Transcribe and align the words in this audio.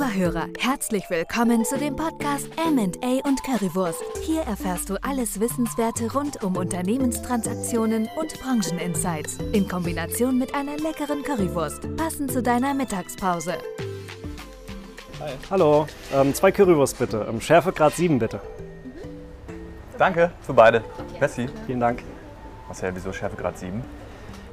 Lieber 0.00 0.14
Hörer, 0.14 0.46
herzlich 0.58 1.04
willkommen 1.10 1.62
zu 1.62 1.76
dem 1.76 1.94
Podcast 1.94 2.48
M&A 2.56 3.28
und 3.28 3.42
Currywurst. 3.44 4.02
Hier 4.22 4.40
erfährst 4.40 4.88
du 4.88 4.96
alles 5.02 5.40
Wissenswerte 5.40 6.10
rund 6.14 6.42
um 6.42 6.56
Unternehmenstransaktionen 6.56 8.08
und 8.18 8.40
Brancheninsights 8.40 9.36
in 9.52 9.68
Kombination 9.68 10.38
mit 10.38 10.54
einer 10.54 10.78
leckeren 10.78 11.22
Currywurst, 11.22 11.94
passend 11.98 12.32
zu 12.32 12.42
deiner 12.42 12.72
Mittagspause. 12.72 13.58
Hi. 15.20 15.32
Hallo, 15.50 15.86
ähm, 16.14 16.32
zwei 16.32 16.50
Currywurst 16.50 16.98
bitte. 16.98 17.26
Ähm, 17.28 17.38
Schärfegrad 17.38 17.94
7 17.94 18.18
bitte. 18.18 18.40
Danke 19.98 20.30
für 20.40 20.54
beide. 20.54 20.82
Merci. 21.18 21.46
Vielen 21.66 21.80
Dank. 21.80 22.02
Marcel, 22.68 22.92
wieso 22.94 23.12
Schärfegrad 23.12 23.58
7? 23.58 23.84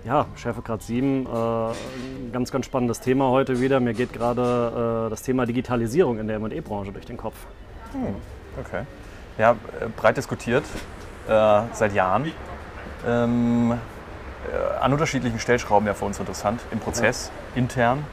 Ja, 0.07 0.25
Schärfegrad 0.37 0.81
7, 0.83 1.25
äh, 1.25 2.29
ganz, 2.31 2.49
ganz 2.49 2.65
spannendes 2.65 3.01
Thema 3.01 3.29
heute 3.29 3.59
wieder. 3.59 3.81
Mir 3.81 3.93
geht 3.93 4.13
gerade 4.13 5.07
äh, 5.07 5.09
das 5.09 5.21
Thema 5.21 5.45
Digitalisierung 5.45 6.17
in 6.17 6.27
der 6.27 6.37
M&E-Branche 6.37 6.93
durch 6.93 7.05
den 7.05 7.17
Kopf. 7.17 7.35
Hm, 7.91 8.15
okay. 8.57 8.83
Ja, 9.37 9.51
äh, 9.51 9.89
breit 9.97 10.15
diskutiert, 10.15 10.63
äh, 11.27 11.61
seit 11.73 11.93
Jahren. 11.93 12.31
Ähm, 13.05 13.73
äh, 13.73 14.79
an 14.79 14.93
unterschiedlichen 14.93 15.39
Stellschrauben 15.39 15.85
ja 15.85 15.93
für 15.93 16.05
uns 16.05 16.17
interessant, 16.19 16.61
im 16.71 16.79
Prozess, 16.79 17.29
ja. 17.53 17.59
intern. 17.59 18.05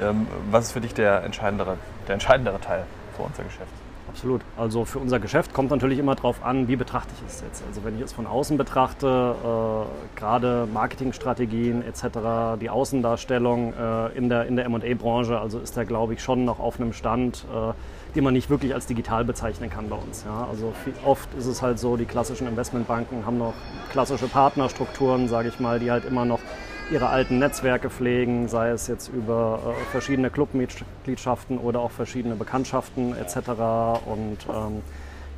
Ähm, 0.00 0.26
was 0.50 0.68
ist 0.68 0.72
für 0.72 0.80
dich 0.80 0.94
der 0.94 1.22
entscheidendere, 1.22 1.76
der 2.08 2.14
entscheidendere 2.14 2.60
Teil 2.60 2.86
für 3.14 3.24
unser 3.24 3.42
Geschäft? 3.42 3.81
Absolut. 4.08 4.42
Also 4.56 4.84
für 4.84 4.98
unser 4.98 5.20
Geschäft 5.20 5.54
kommt 5.54 5.70
natürlich 5.70 5.98
immer 5.98 6.14
darauf 6.14 6.44
an, 6.44 6.68
wie 6.68 6.76
betrachte 6.76 7.12
ich 7.18 7.26
es 7.26 7.40
jetzt. 7.40 7.62
Also 7.66 7.84
wenn 7.84 7.96
ich 7.96 8.02
es 8.02 8.12
von 8.12 8.26
außen 8.26 8.58
betrachte, 8.58 9.34
äh, 9.42 10.18
gerade 10.18 10.68
Marketingstrategien 10.72 11.82
etc., 11.82 12.58
die 12.60 12.68
Außendarstellung 12.68 13.72
äh, 13.72 14.16
in 14.16 14.28
der, 14.28 14.46
in 14.46 14.56
der 14.56 14.66
M&A-Branche, 14.66 15.38
also 15.38 15.58
ist 15.58 15.76
da 15.76 15.84
glaube 15.84 16.14
ich 16.14 16.22
schon 16.22 16.44
noch 16.44 16.58
auf 16.58 16.78
einem 16.78 16.92
Stand, 16.92 17.46
äh, 17.52 17.72
den 18.14 18.24
man 18.24 18.34
nicht 18.34 18.50
wirklich 18.50 18.74
als 18.74 18.86
digital 18.86 19.24
bezeichnen 19.24 19.70
kann 19.70 19.88
bei 19.88 19.96
uns. 19.96 20.24
Ja? 20.24 20.46
Also 20.50 20.72
viel, 20.84 20.92
oft 21.04 21.32
ist 21.34 21.46
es 21.46 21.62
halt 21.62 21.78
so, 21.78 21.96
die 21.96 22.04
klassischen 22.04 22.46
Investmentbanken 22.46 23.24
haben 23.24 23.38
noch 23.38 23.54
klassische 23.90 24.28
Partnerstrukturen, 24.28 25.28
sage 25.28 25.48
ich 25.48 25.60
mal, 25.60 25.78
die 25.78 25.90
halt 25.90 26.04
immer 26.04 26.24
noch 26.24 26.40
ihre 26.90 27.08
alten 27.08 27.38
Netzwerke 27.38 27.90
pflegen, 27.90 28.48
sei 28.48 28.70
es 28.70 28.86
jetzt 28.86 29.08
über 29.08 29.60
äh, 29.64 29.90
verschiedene 29.90 30.30
Clubmitgliedschaften 30.30 31.58
oder 31.58 31.80
auch 31.80 31.90
verschiedene 31.90 32.34
Bekanntschaften 32.34 33.16
etc. 33.16 33.36
Und 34.06 34.38
ähm, 34.48 34.82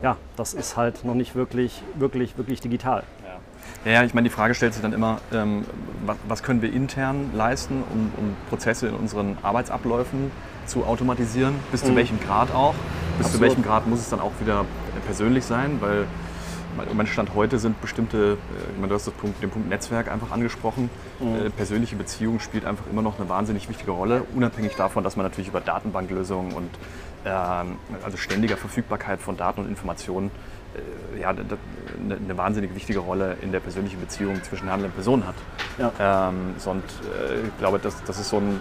ja, 0.02 0.16
das 0.36 0.54
ist 0.54 0.76
halt 0.76 1.04
noch 1.04 1.14
nicht 1.14 1.34
wirklich, 1.34 1.82
wirklich, 1.94 2.36
wirklich 2.36 2.60
digital. 2.60 3.04
Ja, 3.84 3.92
ja 3.92 4.04
ich 4.04 4.14
meine, 4.14 4.28
die 4.28 4.34
Frage 4.34 4.54
stellt 4.54 4.74
sich 4.74 4.82
dann 4.82 4.92
immer, 4.92 5.20
ähm, 5.32 5.64
was, 6.04 6.16
was, 6.28 6.42
können 6.42 6.62
wir 6.62 6.72
intern 6.72 7.30
leisten, 7.34 7.82
um, 7.90 8.12
um, 8.16 8.36
Prozesse 8.48 8.88
in 8.88 8.94
unseren 8.94 9.38
Arbeitsabläufen 9.42 10.30
zu 10.66 10.84
automatisieren? 10.84 11.54
Bis 11.70 11.82
mhm. 11.82 11.88
zu 11.88 11.96
welchem 11.96 12.20
Grad 12.20 12.52
auch? 12.54 12.74
Bis 13.18 13.26
Absolut. 13.26 13.32
zu 13.32 13.40
welchem 13.40 13.62
Grad 13.62 13.86
muss 13.86 14.00
es 14.00 14.10
dann 14.10 14.20
auch 14.20 14.32
wieder 14.40 14.64
persönlich 15.06 15.44
sein? 15.44 15.78
Weil 15.80 16.06
mein 16.94 17.06
Stand 17.06 17.34
heute 17.34 17.58
sind 17.58 17.80
bestimmte, 17.80 18.32
äh, 18.32 18.72
ich 18.72 18.76
meine, 18.76 18.88
du 18.88 18.94
hast 18.94 19.16
Punkt, 19.18 19.42
den 19.42 19.50
Punkt 19.50 19.68
Netzwerk 19.68 20.10
einfach 20.10 20.30
angesprochen. 20.30 20.90
Mhm. 21.20 21.46
Äh, 21.46 21.50
persönliche 21.50 21.96
Beziehung 21.96 22.40
spielt 22.40 22.64
einfach 22.64 22.84
immer 22.90 23.02
noch 23.02 23.18
eine 23.18 23.28
wahnsinnig 23.28 23.68
wichtige 23.68 23.90
Rolle, 23.90 24.22
unabhängig 24.34 24.74
davon, 24.76 25.04
dass 25.04 25.16
man 25.16 25.24
natürlich 25.24 25.48
über 25.48 25.60
Datenbanklösungen 25.60 26.52
und 26.52 26.70
ähm, 27.24 27.76
also 28.04 28.16
ständiger 28.16 28.56
Verfügbarkeit 28.56 29.20
von 29.20 29.36
Daten 29.36 29.60
und 29.60 29.68
Informationen 29.68 30.30
äh, 30.74 31.20
ja, 31.20 31.30
eine, 31.30 31.40
eine, 32.16 32.36
wahnsinnig 32.36 32.74
wichtige 32.74 32.98
Rolle 32.98 33.36
in 33.40 33.52
der 33.52 33.60
persönlichen 33.60 34.00
Beziehung 34.00 34.42
zwischen 34.42 34.68
handelnden 34.70 34.94
Personen 34.94 35.24
hat. 35.26 35.34
Ja. 35.78 36.28
Ähm, 36.28 36.54
und 36.66 36.82
äh, 36.82 37.46
ich 37.46 37.58
glaube, 37.58 37.78
das, 37.78 38.02
das 38.04 38.18
ist 38.18 38.28
so 38.28 38.38
ein, 38.38 38.60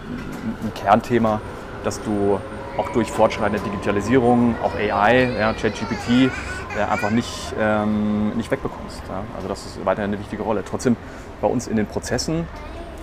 ein 0.64 0.74
Kernthema, 0.76 1.42
dass 1.84 2.02
du 2.02 2.40
auch 2.78 2.90
durch 2.90 3.12
fortschreitende 3.12 3.64
Digitalisierung, 3.64 4.56
auch 4.64 4.76
AI, 4.76 5.32
ja, 5.38 5.54
ChatGPT, 5.54 6.32
einfach 6.80 7.12
nicht, 7.12 7.54
ähm, 7.60 8.30
nicht 8.36 8.50
wegbekommst. 8.52 9.02
Ja? 9.08 9.24
Also 9.36 9.48
das 9.48 9.66
ist 9.66 9.86
weiterhin 9.86 10.12
eine 10.12 10.20
wichtige 10.20 10.44
Rolle. 10.44 10.64
Trotzdem 10.66 10.96
bei 11.42 11.48
uns 11.48 11.68
in 11.68 11.78
den 11.78 11.86
Prozessen 11.86 12.48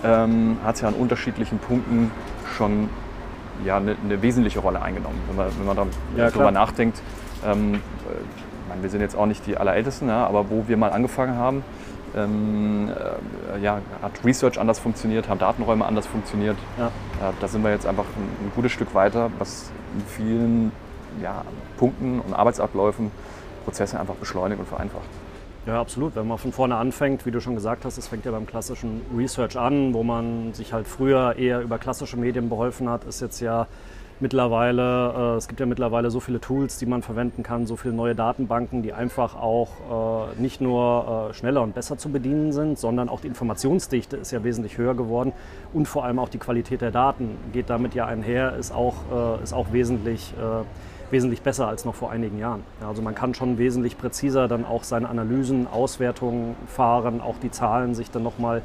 ähm, 0.03 0.57
hat 0.65 0.75
es 0.75 0.81
ja 0.81 0.87
an 0.87 0.93
unterschiedlichen 0.95 1.59
Punkten 1.59 2.11
schon 2.57 2.89
ja, 3.65 3.77
eine, 3.77 3.95
eine 4.03 4.21
wesentliche 4.21 4.59
Rolle 4.59 4.81
eingenommen. 4.81 5.19
Wenn 5.27 5.35
man, 5.35 5.47
wenn 5.57 5.65
man 5.65 5.75
da 5.77 5.85
ja, 6.17 6.29
drüber 6.29 6.51
nachdenkt, 6.51 7.01
ähm, 7.45 7.81
meine, 8.71 8.83
wir 8.83 8.89
sind 8.89 9.01
jetzt 9.01 9.15
auch 9.15 9.25
nicht 9.25 9.45
die 9.45 9.57
Allerältesten, 9.57 10.07
ja, 10.07 10.25
aber 10.25 10.49
wo 10.49 10.67
wir 10.67 10.77
mal 10.77 10.91
angefangen 10.91 11.35
haben, 11.35 11.63
ähm, 12.15 12.89
äh, 13.55 13.59
ja, 13.59 13.79
hat 14.01 14.11
Research 14.25 14.59
anders 14.59 14.79
funktioniert, 14.79 15.29
haben 15.29 15.39
Datenräume 15.39 15.85
anders 15.85 16.07
funktioniert. 16.07 16.57
Ja. 16.77 16.87
Äh, 16.87 17.33
da 17.39 17.47
sind 17.47 17.63
wir 17.63 17.71
jetzt 17.71 17.85
einfach 17.85 18.03
ein, 18.03 18.45
ein, 18.45 18.51
gutes 18.55 18.71
Stück 18.71 18.93
weiter, 18.93 19.29
was 19.39 19.71
in 19.95 20.05
vielen 20.05 20.71
ja, 21.21 21.43
Punkten 21.77 22.19
und 22.19 22.33
Arbeitsabläufen 22.33 23.11
Prozesse 23.63 23.99
einfach 23.99 24.15
beschleunigt 24.15 24.59
und 24.59 24.67
vereinfacht. 24.67 25.07
Ja, 25.65 25.79
absolut. 25.79 26.15
Wenn 26.15 26.27
man 26.27 26.39
von 26.39 26.51
vorne 26.51 26.75
anfängt, 26.75 27.25
wie 27.25 27.31
du 27.31 27.39
schon 27.39 27.53
gesagt 27.53 27.85
hast, 27.85 27.97
es 27.97 28.07
fängt 28.07 28.25
ja 28.25 28.31
beim 28.31 28.47
klassischen 28.47 29.01
Research 29.15 29.57
an, 29.57 29.93
wo 29.93 30.01
man 30.01 30.53
sich 30.53 30.73
halt 30.73 30.87
früher 30.87 31.35
eher 31.37 31.61
über 31.61 31.77
klassische 31.77 32.17
Medien 32.17 32.49
beholfen 32.49 32.89
hat, 32.89 33.03
ist 33.03 33.21
jetzt 33.21 33.41
ja 33.41 33.67
mittlerweile, 34.21 35.33
äh, 35.33 35.37
es 35.37 35.47
gibt 35.47 35.59
ja 35.59 35.67
mittlerweile 35.67 36.09
so 36.09 36.19
viele 36.19 36.39
Tools, 36.39 36.77
die 36.77 36.87
man 36.87 37.01
verwenden 37.01 37.43
kann, 37.43 37.67
so 37.67 37.75
viele 37.75 37.93
neue 37.93 38.15
Datenbanken, 38.15 38.81
die 38.81 38.93
einfach 38.93 39.35
auch 39.35 40.31
äh, 40.35 40.41
nicht 40.41 40.61
nur 40.61 41.29
äh, 41.29 41.33
schneller 41.33 41.61
und 41.61 41.75
besser 41.75 41.97
zu 41.97 42.09
bedienen 42.09 42.53
sind, 42.53 42.79
sondern 42.79 43.09
auch 43.09 43.21
die 43.21 43.27
Informationsdichte 43.27 44.17
ist 44.17 44.31
ja 44.31 44.43
wesentlich 44.43 44.77
höher 44.77 44.95
geworden 44.95 45.33
und 45.73 45.87
vor 45.87 46.05
allem 46.05 46.19
auch 46.19 46.29
die 46.29 46.39
Qualität 46.39 46.81
der 46.81 46.91
Daten 46.91 47.37
geht 47.51 47.69
damit 47.69 47.93
ja 47.93 48.05
einher, 48.05 48.55
ist 48.55 48.71
auch, 48.71 48.95
äh, 49.39 49.43
ist 49.43 49.53
auch 49.53 49.73
wesentlich 49.73 50.33
äh, 50.39 50.63
wesentlich 51.11 51.41
besser 51.41 51.67
als 51.67 51.85
noch 51.85 51.95
vor 51.95 52.11
einigen 52.11 52.37
Jahren. 52.37 52.63
Ja, 52.81 52.87
also 52.87 53.01
man 53.01 53.15
kann 53.15 53.33
schon 53.33 53.57
wesentlich 53.57 53.97
präziser 53.97 54.47
dann 54.47 54.65
auch 54.65 54.83
seine 54.83 55.09
Analysen, 55.09 55.67
Auswertungen 55.67 56.55
fahren, 56.67 57.21
auch 57.21 57.35
die 57.41 57.51
Zahlen 57.51 57.95
sich 57.95 58.11
dann 58.11 58.23
nochmal 58.23 58.61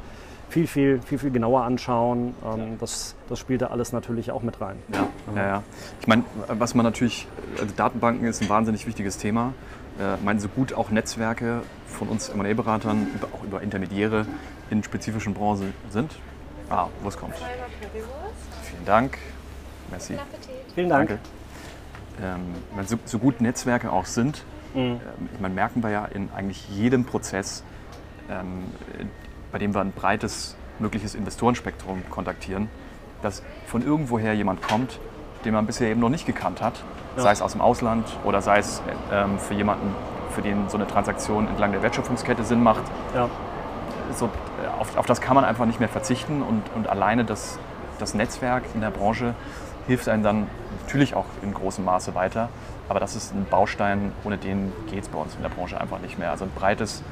viel, 0.49 0.67
viel, 0.67 1.01
viel, 1.01 1.19
viel 1.19 1.31
genauer 1.31 1.63
anschauen. 1.63 2.33
Ähm, 2.45 2.77
das, 2.79 3.15
das 3.27 3.39
spielt 3.39 3.61
da 3.61 3.67
alles 3.67 3.91
natürlich 3.91 4.31
auch 4.31 4.41
mit 4.41 4.61
rein. 4.61 4.77
Ja, 4.93 5.07
ja, 5.35 5.47
ja. 5.47 5.63
Ich 5.99 6.07
meine, 6.07 6.23
was 6.47 6.73
man 6.73 6.85
natürlich, 6.85 7.27
also 7.59 7.73
Datenbanken 7.75 8.27
ist 8.27 8.41
ein 8.41 8.49
wahnsinnig 8.49 8.87
wichtiges 8.87 9.17
Thema. 9.17 9.53
Äh, 9.99 10.15
ich 10.15 10.23
meine, 10.23 10.39
so 10.39 10.47
gut 10.47 10.73
auch 10.73 10.89
Netzwerke 10.89 11.63
von 11.87 12.07
uns 12.07 12.29
M&A-Beratern, 12.29 13.07
auch 13.33 13.43
über 13.43 13.61
Intermediäre 13.61 14.25
in 14.69 14.83
spezifischen 14.83 15.33
Branchen 15.33 15.73
sind. 15.89 16.15
Ah, 16.69 16.87
wo 17.01 17.09
es 17.09 17.17
kommt. 17.17 17.35
Vielen 17.35 18.85
Dank. 18.85 19.17
Merci. 19.89 20.17
Vielen 20.75 20.89
Dank. 20.89 21.09
Danke 21.09 21.23
ähm, 22.21 22.85
so, 22.85 22.97
so, 23.05 23.19
gut 23.19 23.41
Netzwerke 23.41 23.91
auch 23.91 24.05
sind, 24.05 24.43
mhm. 24.73 24.79
ähm, 24.79 24.99
ich 25.33 25.39
meine, 25.39 25.53
merken 25.53 25.83
wir 25.83 25.89
ja 25.89 26.05
in 26.05 26.29
eigentlich 26.35 26.67
jedem 26.69 27.05
Prozess, 27.05 27.63
ähm, 28.29 28.65
bei 29.51 29.59
dem 29.59 29.73
wir 29.73 29.81
ein 29.81 29.91
breites 29.91 30.55
mögliches 30.79 31.15
Investorenspektrum 31.15 32.03
kontaktieren, 32.09 32.69
dass 33.21 33.43
von 33.65 33.81
irgendwoher 33.81 34.33
jemand 34.33 34.61
kommt, 34.61 34.99
den 35.45 35.53
man 35.53 35.65
bisher 35.65 35.89
eben 35.89 35.99
noch 35.99 36.09
nicht 36.09 36.25
gekannt 36.25 36.61
hat, 36.61 36.83
ja. 37.15 37.23
sei 37.23 37.31
es 37.31 37.41
aus 37.41 37.53
dem 37.53 37.61
Ausland 37.61 38.05
oder 38.23 38.41
sei 38.41 38.59
es 38.59 38.81
ähm, 39.11 39.39
für 39.39 39.53
jemanden, 39.53 39.95
für 40.31 40.41
den 40.41 40.69
so 40.69 40.77
eine 40.77 40.87
Transaktion 40.87 41.47
entlang 41.47 41.71
der 41.71 41.81
Wertschöpfungskette 41.81 42.43
Sinn 42.43 42.61
macht. 42.61 42.83
Ja. 43.15 43.29
So, 44.13 44.25
äh, 44.25 44.79
auf, 44.79 44.95
auf, 44.97 45.05
das 45.05 45.21
kann 45.21 45.35
man 45.35 45.45
einfach 45.45 45.65
nicht 45.65 45.79
mehr 45.79 45.89
verzichten 45.89 46.41
und, 46.41 46.63
und 46.75 46.87
alleine 46.87 47.25
das, 47.25 47.59
das 47.99 48.13
Netzwerk 48.13 48.63
in 48.73 48.81
der 48.81 48.91
Branche 48.91 49.35
hilft 49.87 50.07
einem 50.07 50.23
dann 50.23 50.47
natürlich 50.83 51.15
auch 51.15 51.25
in 51.41 51.53
großem 51.53 51.83
Maße 51.83 52.13
weiter. 52.15 52.49
Aber 52.89 52.99
das 52.99 53.15
ist 53.15 53.33
ein 53.33 53.45
Baustein, 53.49 54.11
ohne 54.23 54.37
den 54.37 54.71
geht 54.89 55.03
es 55.03 55.09
bei 55.09 55.19
uns 55.19 55.35
in 55.35 55.41
der 55.41 55.49
Branche 55.49 55.79
einfach 55.79 55.99
nicht 55.99 56.17
mehr. 56.17 56.31
Also 56.31 56.45
ein 56.45 56.51
breites 56.51 57.03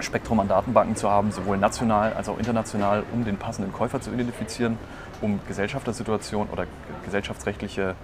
Spektrum 0.00 0.40
an 0.40 0.48
Datenbanken 0.48 0.96
zu 0.96 1.08
haben, 1.10 1.30
sowohl 1.30 1.56
national 1.56 2.12
als 2.14 2.28
auch 2.28 2.38
international, 2.38 3.04
um 3.12 3.24
den 3.24 3.36
passenden 3.36 3.72
Käufer 3.72 4.00
zu 4.00 4.12
identifizieren, 4.12 4.78
um 5.20 5.40
Gesellschaftersituation 5.46 6.48
oder 6.50 6.66
gesellschaftsrechtliche 7.04 7.94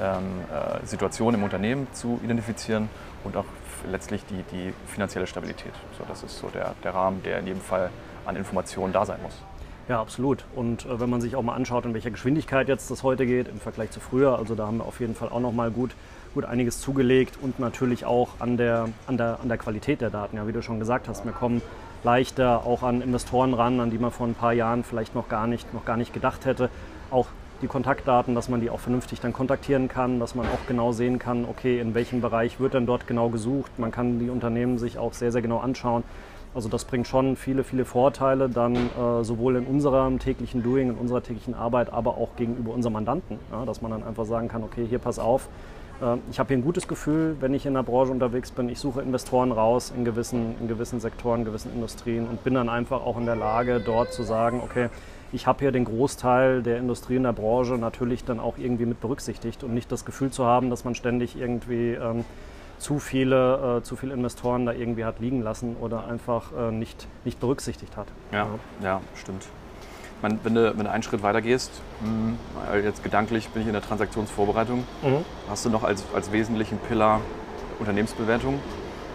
ähm, 0.00 0.22
äh, 0.52 0.86
Situationen 0.86 1.40
im 1.40 1.44
Unternehmen 1.44 1.88
zu 1.92 2.20
identifizieren 2.22 2.88
und 3.24 3.36
auch 3.36 3.44
letztlich 3.90 4.24
die, 4.26 4.42
die 4.52 4.72
finanzielle 4.86 5.26
Stabilität. 5.26 5.72
So, 5.98 6.04
das 6.08 6.22
ist 6.22 6.38
so 6.38 6.48
der, 6.48 6.74
der 6.84 6.94
Rahmen, 6.94 7.22
der 7.22 7.40
in 7.40 7.46
jedem 7.46 7.62
Fall 7.62 7.90
an 8.24 8.36
Informationen 8.36 8.92
da 8.92 9.04
sein 9.04 9.18
muss. 9.22 9.34
Ja, 9.88 10.00
absolut. 10.00 10.44
Und 10.54 10.86
äh, 10.86 11.00
wenn 11.00 11.10
man 11.10 11.20
sich 11.20 11.34
auch 11.34 11.42
mal 11.42 11.54
anschaut, 11.54 11.84
in 11.84 11.94
welcher 11.94 12.10
Geschwindigkeit 12.10 12.68
jetzt 12.68 12.90
das 12.90 13.02
heute 13.02 13.26
geht 13.26 13.48
im 13.48 13.60
Vergleich 13.60 13.90
zu 13.90 14.00
früher, 14.00 14.38
also 14.38 14.54
da 14.54 14.66
haben 14.66 14.78
wir 14.78 14.84
auf 14.84 15.00
jeden 15.00 15.14
Fall 15.14 15.28
auch 15.30 15.40
noch 15.40 15.52
mal 15.52 15.70
gut, 15.70 15.90
gut 16.34 16.44
einiges 16.44 16.80
zugelegt 16.80 17.38
und 17.42 17.58
natürlich 17.58 18.04
auch 18.04 18.28
an 18.38 18.56
der, 18.56 18.88
an, 19.06 19.16
der, 19.16 19.40
an 19.42 19.48
der 19.48 19.58
Qualität 19.58 20.00
der 20.00 20.10
Daten. 20.10 20.36
Ja, 20.36 20.46
wie 20.46 20.52
du 20.52 20.62
schon 20.62 20.78
gesagt 20.78 21.08
hast, 21.08 21.24
wir 21.24 21.32
kommen 21.32 21.60
leichter 22.04 22.64
auch 22.64 22.82
an 22.82 23.02
Investoren 23.02 23.52
ran, 23.52 23.80
an 23.80 23.90
die 23.90 23.98
man 23.98 24.10
vor 24.10 24.26
ein 24.26 24.34
paar 24.34 24.52
Jahren 24.52 24.84
vielleicht 24.84 25.14
noch 25.14 25.28
gar 25.28 25.46
nicht, 25.46 25.74
noch 25.74 25.84
gar 25.84 25.96
nicht 25.96 26.14
gedacht 26.14 26.46
hätte. 26.46 26.70
Auch 27.10 27.26
die 27.60 27.66
Kontaktdaten, 27.66 28.34
dass 28.34 28.48
man 28.48 28.60
die 28.60 28.70
auch 28.70 28.80
vernünftig 28.80 29.20
dann 29.20 29.32
kontaktieren 29.32 29.88
kann, 29.88 30.18
dass 30.18 30.34
man 30.34 30.46
auch 30.46 30.66
genau 30.66 30.92
sehen 30.92 31.18
kann, 31.18 31.44
okay, 31.44 31.78
in 31.78 31.94
welchem 31.94 32.20
Bereich 32.20 32.58
wird 32.58 32.74
denn 32.74 32.86
dort 32.86 33.06
genau 33.06 33.28
gesucht. 33.28 33.78
Man 33.78 33.90
kann 33.90 34.18
die 34.18 34.30
Unternehmen 34.30 34.78
sich 34.78 34.98
auch 34.98 35.12
sehr, 35.12 35.30
sehr 35.32 35.42
genau 35.42 35.58
anschauen 35.58 36.04
Also 36.54 36.68
das 36.68 36.84
bringt 36.84 37.06
schon 37.06 37.36
viele, 37.36 37.62
viele 37.62 37.84
Vorteile 37.84 38.48
dann 38.48 38.74
äh, 38.74 39.22
sowohl 39.22 39.56
in 39.56 39.66
unserem 39.66 40.18
täglichen 40.18 40.62
Doing, 40.62 40.90
in 40.90 40.96
unserer 40.96 41.22
täglichen 41.22 41.54
Arbeit, 41.54 41.92
aber 41.92 42.16
auch 42.18 42.34
gegenüber 42.36 42.74
unserem 42.74 42.94
Mandanten. 42.94 43.38
Ja, 43.52 43.64
dass 43.64 43.82
man 43.82 43.92
dann 43.92 44.02
einfach 44.02 44.24
sagen 44.24 44.48
kann, 44.48 44.64
okay, 44.64 44.84
hier 44.84 44.98
pass 44.98 45.20
auf, 45.20 45.48
äh, 46.02 46.16
ich 46.30 46.38
habe 46.38 46.48
hier 46.48 46.58
ein 46.58 46.64
gutes 46.64 46.88
Gefühl, 46.88 47.36
wenn 47.40 47.54
ich 47.54 47.66
in 47.66 47.74
der 47.74 47.84
Branche 47.84 48.10
unterwegs 48.10 48.50
bin. 48.50 48.68
Ich 48.68 48.80
suche 48.80 49.00
Investoren 49.00 49.52
raus 49.52 49.92
in 49.96 50.04
gewissen, 50.04 50.56
in 50.60 50.66
gewissen 50.66 51.00
Sektoren, 51.00 51.44
gewissen 51.44 51.72
Industrien 51.72 52.26
und 52.26 52.42
bin 52.42 52.54
dann 52.54 52.68
einfach 52.68 53.04
auch 53.04 53.16
in 53.16 53.26
der 53.26 53.36
Lage, 53.36 53.80
dort 53.80 54.12
zu 54.12 54.22
sagen, 54.24 54.60
okay, 54.64 54.88
ich 55.32 55.46
habe 55.46 55.60
hier 55.60 55.70
den 55.70 55.84
Großteil 55.84 56.62
der 56.62 56.78
Industrie 56.78 57.16
in 57.16 57.22
der 57.22 57.32
Branche 57.32 57.74
natürlich 57.74 58.24
dann 58.24 58.40
auch 58.40 58.58
irgendwie 58.58 58.86
mit 58.86 59.00
berücksichtigt 59.00 59.62
und 59.62 59.74
nicht 59.74 59.92
das 59.92 60.04
Gefühl 60.04 60.30
zu 60.30 60.44
haben, 60.44 60.70
dass 60.70 60.84
man 60.84 60.96
ständig 60.96 61.40
irgendwie 61.40 61.92
ähm, 61.92 62.24
zu 62.80 62.98
viele, 62.98 63.78
äh, 63.78 63.82
zu 63.82 63.94
viele 63.94 64.14
Investoren 64.14 64.66
da 64.66 64.72
irgendwie 64.72 65.04
hat 65.04 65.20
liegen 65.20 65.42
lassen 65.42 65.76
oder 65.80 66.06
einfach 66.06 66.52
äh, 66.58 66.72
nicht, 66.72 67.06
nicht 67.24 67.38
berücksichtigt 67.38 67.96
hat. 67.96 68.08
Ja, 68.32 68.38
ja, 68.38 68.48
ja 68.82 69.00
stimmt. 69.14 69.46
Man, 70.22 70.40
wenn, 70.42 70.54
du, 70.54 70.76
wenn 70.76 70.84
du 70.84 70.90
einen 70.90 71.02
Schritt 71.02 71.22
weiter 71.22 71.40
gehst, 71.40 71.70
mh, 72.02 72.76
jetzt 72.78 73.04
gedanklich 73.04 73.48
bin 73.50 73.62
ich 73.62 73.68
in 73.68 73.74
der 73.74 73.82
Transaktionsvorbereitung, 73.82 74.84
mhm. 75.02 75.24
hast 75.48 75.64
du 75.64 75.70
noch 75.70 75.84
als, 75.84 76.04
als 76.14 76.32
wesentlichen 76.32 76.78
Pillar 76.78 77.20
Unternehmensbewertung. 77.78 78.58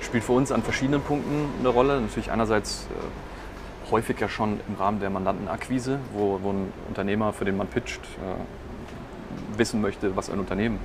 Spielt 0.02 0.24
für 0.24 0.34
uns 0.34 0.52
an 0.52 0.62
verschiedenen 0.64 1.02
Punkten 1.02 1.50
eine 1.60 1.70
Rolle. 1.70 2.02
Natürlich 2.02 2.32
einerseits 2.32 2.88
äh, 2.92 3.92
häufig 3.92 4.20
ja 4.20 4.30
schon 4.30 4.60
im 4.68 4.76
Rahmen 4.76 5.00
der 5.00 5.10
Mandantenakquise, 5.10 6.00
wo, 6.14 6.40
wo 6.42 6.52
ein 6.52 6.72
Unternehmer, 6.88 7.34
für 7.34 7.46
den 7.46 7.58
man 7.58 7.68
pitcht, 7.68 8.02
äh, 8.02 9.58
wissen 9.58 9.82
möchte, 9.82 10.16
was 10.16 10.30
ein 10.30 10.40
Unternehmen 10.40 10.80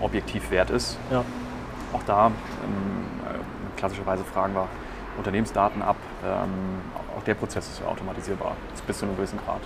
objektiv 0.00 0.50
wert 0.50 0.70
ist. 0.70 0.96
Ja 1.10 1.24
auch 1.92 2.02
da 2.04 2.26
ähm, 2.26 2.32
äh, 3.28 3.38
klassischerweise 3.76 4.24
fragen 4.24 4.54
wir 4.54 4.68
Unternehmensdaten 5.18 5.82
ab. 5.82 5.96
Ähm, 6.24 6.80
auch 7.16 7.22
der 7.24 7.34
Prozess 7.34 7.68
ist 7.68 7.82
automatisierbar, 7.84 8.56
bis 8.86 8.98
zu 8.98 9.06
einem 9.06 9.16
gewissen 9.16 9.38
Grad. 9.44 9.60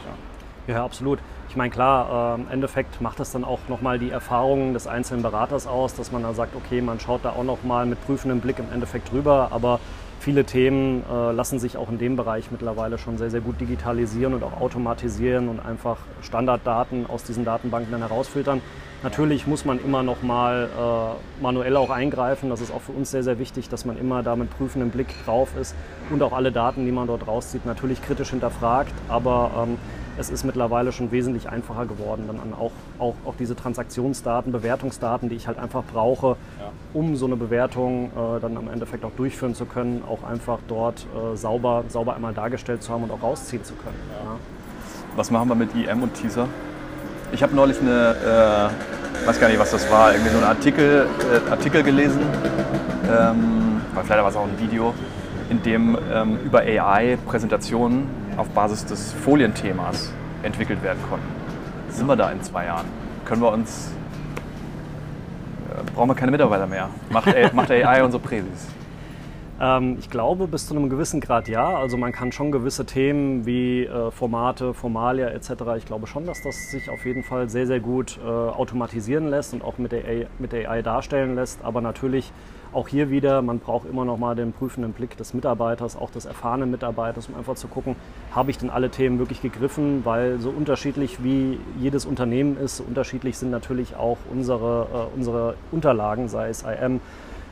Ja, 0.67 0.75
ja 0.75 0.85
absolut. 0.85 1.19
Ich 1.49 1.57
meine, 1.57 1.71
klar, 1.71 2.37
äh, 2.37 2.41
im 2.41 2.51
Endeffekt 2.51 3.01
macht 3.01 3.21
das 3.21 3.33
dann 3.33 3.45
auch 3.45 3.61
nochmal 3.69 3.99
die 3.99 4.11
Erfahrungen 4.11 4.75
des 4.75 4.87
einzelnen 4.87 5.23
Beraters 5.23 5.67
aus, 5.67 5.95
dass 5.95 6.13
man 6.13 6.23
dann 6.23 6.35
sagt, 6.35 6.57
okay, 6.57 6.81
man 6.81 6.99
schaut 7.01 7.25
da 7.25 7.31
auch 7.31 7.45
nochmal 7.45 7.87
mit 7.87 8.05
prüfendem 8.05 8.41
Blick 8.41 8.59
im 8.59 8.73
Endeffekt 8.73 9.13
drüber, 9.13 9.49
aber 9.53 9.79
viele 10.19 10.45
Themen 10.45 11.05
äh, 11.09 11.33
lassen 11.33 11.59
sich 11.59 11.77
auch 11.77 11.89
in 11.89 11.99
dem 11.99 12.17
Bereich 12.17 12.51
mittlerweile 12.51 12.99
schon 12.99 13.17
sehr, 13.17 13.31
sehr 13.31 13.41
gut 13.41 13.61
digitalisieren 13.61 14.35
und 14.35 14.43
auch 14.43 14.61
automatisieren 14.61 15.49
und 15.49 15.61
einfach 15.65 15.99
Standarddaten 16.23 17.07
aus 17.09 17.23
diesen 17.23 17.45
Datenbanken 17.45 17.93
dann 17.93 18.01
herausfiltern. 18.01 18.61
Natürlich 19.03 19.47
muss 19.47 19.65
man 19.65 19.79
immer 19.79 20.03
noch 20.03 20.23
mal 20.23 20.69
äh, 20.69 21.43
manuell 21.43 21.77
auch 21.77 21.91
eingreifen. 21.91 22.49
Das 22.49 22.61
ist 22.61 22.73
auch 22.73 22.81
für 22.81 22.93
uns 22.93 23.11
sehr, 23.11 23.23
sehr 23.23 23.39
wichtig, 23.39 23.69
dass 23.69 23.85
man 23.85 23.99
immer 23.99 24.23
da 24.23 24.37
mit 24.37 24.51
prüfendem 24.51 24.91
Blick 24.91 25.09
drauf 25.25 25.51
ist 25.61 25.75
und 26.11 26.23
auch 26.23 26.33
alle 26.33 26.51
Daten, 26.51 26.87
die 26.87 26.93
man 26.93 27.07
dort 27.07 27.27
rauszieht, 27.27 27.67
natürlich 27.67 28.03
kritisch 28.03 28.31
hinterfragt. 28.31 28.95
Aber 29.09 29.51
ähm, 29.65 29.79
es 30.19 30.31
ist 30.31 30.45
mittlerweile 30.45 30.93
schon 30.93 31.11
wesentlich 31.13 31.49
einfacher 31.49 31.85
geworden, 31.85 32.25
dann 32.27 32.55
auch, 32.55 32.73
auch, 32.99 33.15
auch 33.27 33.35
diese 33.39 33.55
Transaktionsdaten, 33.55 34.51
Bewertungsdaten, 34.51 35.29
die 35.29 35.37
ich 35.37 35.47
halt 35.47 35.59
einfach 35.59 35.85
brauche, 35.93 36.37
ja. 36.59 36.73
um 36.95 37.17
so 37.17 37.27
eine 37.27 37.37
Bewertung 37.37 38.07
äh, 38.07 38.41
dann 38.41 38.57
am 38.57 38.69
Endeffekt 38.69 39.05
auch 39.05 39.13
durchführen 39.17 39.55
zu 39.55 39.67
können, 39.67 40.03
auch 40.09 40.25
einfach 40.25 40.59
dort 40.69 41.07
äh, 41.15 41.37
sauber, 41.37 41.85
sauber 41.89 42.17
einmal 42.17 42.33
dargestellt 42.33 42.83
zu 42.83 42.93
haben 42.93 43.05
und 43.05 43.11
auch 43.11 43.23
rausziehen 43.23 43.63
zu 43.63 43.75
können. 43.75 43.99
Ja. 44.11 44.31
Ja. 44.31 44.37
Was 45.17 45.31
machen 45.31 45.49
wir 45.49 45.55
mit 45.55 45.75
IM 45.75 46.03
und 46.03 46.15
Teaser? 46.15 46.49
Ich 47.33 47.43
habe 47.43 47.55
neulich 47.55 47.81
eine, 47.81 48.71
äh, 49.23 49.27
weiß 49.27 49.41
gar 49.41 49.49
nicht, 49.49 49.59
was 49.59 49.73
das 49.73 49.91
war, 49.91 50.13
irgendwie 50.13 50.31
so 50.31 50.37
einen 50.39 50.47
Artikel, 50.47 51.07
äh, 51.47 51.51
Artikel 51.51 51.83
gelesen, 51.83 52.21
ähm, 53.11 53.81
vielleicht 53.93 54.23
war 54.23 54.29
es 54.29 54.37
auch 54.37 54.45
ein 54.45 54.59
Video, 54.59 54.95
in 55.51 55.63
dem 55.63 55.99
ähm, 56.13 56.39
über 56.45 56.61
AI 56.61 57.19
Präsentationen 57.27 58.07
auf 58.37 58.49
Basis 58.51 58.85
des 58.87 59.13
Folienthemas 59.13 60.13
entwickelt 60.43 60.83
werden 60.83 60.99
konnten. 61.09 61.27
Sind 61.91 62.07
wir 62.07 62.17
da 62.17 62.31
in 62.31 62.43
zwei 62.43 62.67
Jahren? 62.67 62.87
Können 63.25 63.43
wir 63.43 63.53
uns, 63.53 63.91
äh, 65.71 65.91
brauchen 65.95 66.11
wir 66.11 66.15
keine 66.15 66.31
Mitarbeiter 66.31 66.67
mehr? 66.67 66.89
Macht, 67.11 67.29
macht 67.53 67.71
AI 67.71 68.05
unsere 68.05 68.23
Präsis? 68.23 68.67
Ähm, 69.61 69.97
ich 69.99 70.11
glaube, 70.11 70.47
bis 70.47 70.67
zu 70.67 70.77
einem 70.77 70.91
gewissen 70.91 71.21
Grad 71.21 71.49
ja. 71.49 71.77
Also 71.77 71.97
man 71.97 72.13
kann 72.13 72.33
schon 72.33 72.53
gewisse 72.53 72.85
Themen 72.85 73.47
wie 73.47 73.85
äh, 73.85 74.11
Formate, 74.11 74.75
Formalia 74.75 75.29
etc. 75.29 75.51
Ich 75.79 75.87
glaube 75.87 76.07
schon, 76.07 76.27
dass 76.27 76.43
das 76.43 76.71
sich 76.71 76.91
auf 76.91 77.05
jeden 77.07 77.23
Fall 77.23 77.49
sehr, 77.49 77.67
sehr 77.67 77.81
gut 77.81 78.19
äh, 78.19 78.29
automatisieren 78.29 79.29
lässt 79.29 79.55
und 79.55 79.65
auch 79.65 79.79
mit 79.79 79.93
der, 79.93 80.05
AI, 80.05 80.27
mit 80.39 80.53
der 80.53 80.71
AI 80.71 80.83
darstellen 80.83 81.35
lässt. 81.35 81.65
Aber 81.65 81.81
natürlich 81.81 82.33
auch 82.73 82.89
hier 82.89 83.11
wieder, 83.11 83.41
man 83.41 83.59
braucht 83.59 83.89
immer 83.89 84.05
noch 84.05 84.19
mal 84.19 84.35
den 84.37 84.53
prüfenden 84.53 84.93
Blick 84.93 85.17
des 85.17 85.33
Mitarbeiters, 85.33 85.97
auch 85.97 86.11
des 86.11 86.27
erfahrenen 86.27 86.71
Mitarbeiters, 86.71 87.29
um 87.29 87.37
einfach 87.37 87.55
zu 87.55 87.69
gucken, 87.69 87.97
habe 88.33 88.51
ich 88.51 88.59
denn 88.59 88.69
alle 88.69 88.91
Themen 88.91 89.19
wirklich 89.19 89.41
gegriffen, 89.41 90.05
weil 90.05 90.39
so 90.41 90.51
unterschiedlich 90.51 91.25
wie 91.25 91.59
jedes 91.81 92.05
Unternehmen 92.05 92.59
ist, 92.59 92.77
so 92.77 92.85
unterschiedlich 92.85 93.39
sind 93.39 93.51
natürlich 93.51 93.97
auch 93.97 94.19
unsere, 94.31 94.89
äh, 94.93 95.17
unsere 95.17 95.55
Unterlagen, 95.71 96.29
sei 96.29 96.51
es 96.51 96.65
IM, 96.65 97.01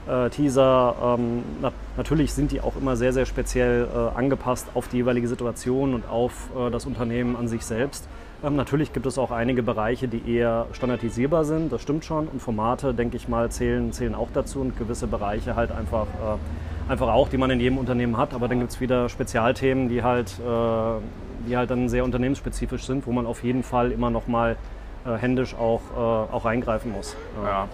äh, 0.09 0.31
Teaser. 0.31 1.17
Ähm, 1.19 1.43
na, 1.61 1.73
natürlich 1.97 2.33
sind 2.33 2.53
die 2.53 2.61
auch 2.61 2.77
immer 2.77 2.97
sehr, 2.97 3.13
sehr 3.13 3.27
speziell 3.27 3.89
äh, 3.95 4.19
angepasst 4.19 4.69
auf 4.75 4.89
die 4.89 4.99
jeweilige 4.99 5.29
Situation 5.29 5.95
und 5.95 6.09
auf 6.09 6.51
äh, 6.57 6.71
das 6.71 6.87
Unternehmen 6.87 7.37
an 7.37 7.49
sich 7.49 7.65
selbst. 7.65 8.09
Ähm, 8.45 8.57
natürlich 8.57 8.93
gibt 8.93 9.07
es 9.07 9.17
auch 9.19 9.31
einige 9.31 9.63
Bereiche, 9.63 10.07
die 10.07 10.31
eher 10.31 10.67
standardisierbar 10.73 11.45
sind, 11.45 11.73
das 11.73 11.81
stimmt 11.81 12.05
schon. 12.05 12.29
Und 12.29 12.41
Formate, 12.41 12.93
denke 12.93 13.17
ich 13.17 13.29
mal, 13.29 13.51
zählen, 13.51 13.93
zählen 13.93 14.15
auch 14.15 14.29
dazu 14.35 14.61
und 14.61 14.77
gewisse 14.77 15.07
Bereiche 15.07 15.57
halt 15.57 15.73
einfach, 15.73 16.07
äh, 16.07 16.91
einfach 16.91 17.09
auch, 17.09 17.29
die 17.29 17.39
man 17.39 17.51
in 17.51 17.61
jedem 17.61 17.79
Unternehmen 17.79 18.19
hat. 18.19 18.35
Aber 18.35 18.49
dann 18.49 18.59
gibt 18.59 18.73
es 18.73 18.81
wieder 18.81 19.09
Spezialthemen, 19.09 19.89
die 19.89 20.03
halt, 20.03 20.39
äh, 20.41 21.49
die 21.49 21.57
halt 21.57 21.71
dann 21.71 21.89
sehr 21.89 22.05
unternehmensspezifisch 22.05 22.85
sind, 22.85 23.07
wo 23.07 23.13
man 23.13 23.27
auf 23.27 23.43
jeden 23.45 23.63
Fall 23.63 23.93
immer 23.93 24.11
noch 24.11 24.27
mal 24.27 24.57
händisch 25.05 25.55
auch, 25.55 25.81
auch 25.97 26.45
reingreifen 26.45 26.93
muss. 26.93 27.17
Ja. 27.45 27.69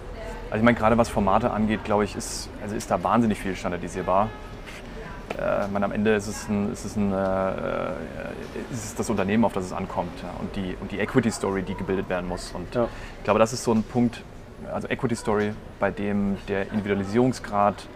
Also 0.51 0.57
ich 0.59 0.65
meine, 0.65 0.77
gerade 0.77 0.99
was 0.99 1.09
Formate 1.09 1.51
angeht, 1.51 1.85
glaube 1.85 2.05
ich, 2.05 2.17
ist, 2.17 2.49
also 2.61 2.75
ist 2.75 2.91
da 2.91 3.03
wahnsinnig 3.03 3.39
viel 3.39 3.55
standardisierbar. 3.55 4.29
Äh, 5.39 5.69
meine, 5.69 5.85
am 5.85 5.93
Ende 5.93 6.15
ist 6.15 6.27
es, 6.27 6.49
ein, 6.49 6.73
ist, 6.73 6.85
es 6.85 6.97
ein, 6.97 7.13
äh, 7.13 7.93
ist 8.73 8.85
es 8.85 8.95
das 8.97 9.09
Unternehmen, 9.11 9.45
auf 9.45 9.53
das 9.53 9.67
es 9.67 9.73
ankommt 9.73 10.11
ja, 10.23 10.31
und, 10.41 10.57
die, 10.57 10.77
und 10.81 10.91
die 10.91 10.99
Equity 10.99 11.31
Story, 11.31 11.63
die 11.63 11.75
gebildet 11.75 12.09
werden 12.09 12.29
muss. 12.29 12.51
Und 12.53 12.75
ja. 12.75 12.89
ich 13.19 13.25
glaube, 13.25 13.39
das 13.39 13.53
ist 13.53 13.63
so 13.63 13.73
ein 13.73 13.85
Punkt, 13.85 14.23
also 14.73 14.89
Equity 14.89 15.15
Story, 15.15 15.53
bei 15.79 15.93
dem 15.93 16.37
der 16.49 16.63
Individualisierungsgrad 16.73 17.87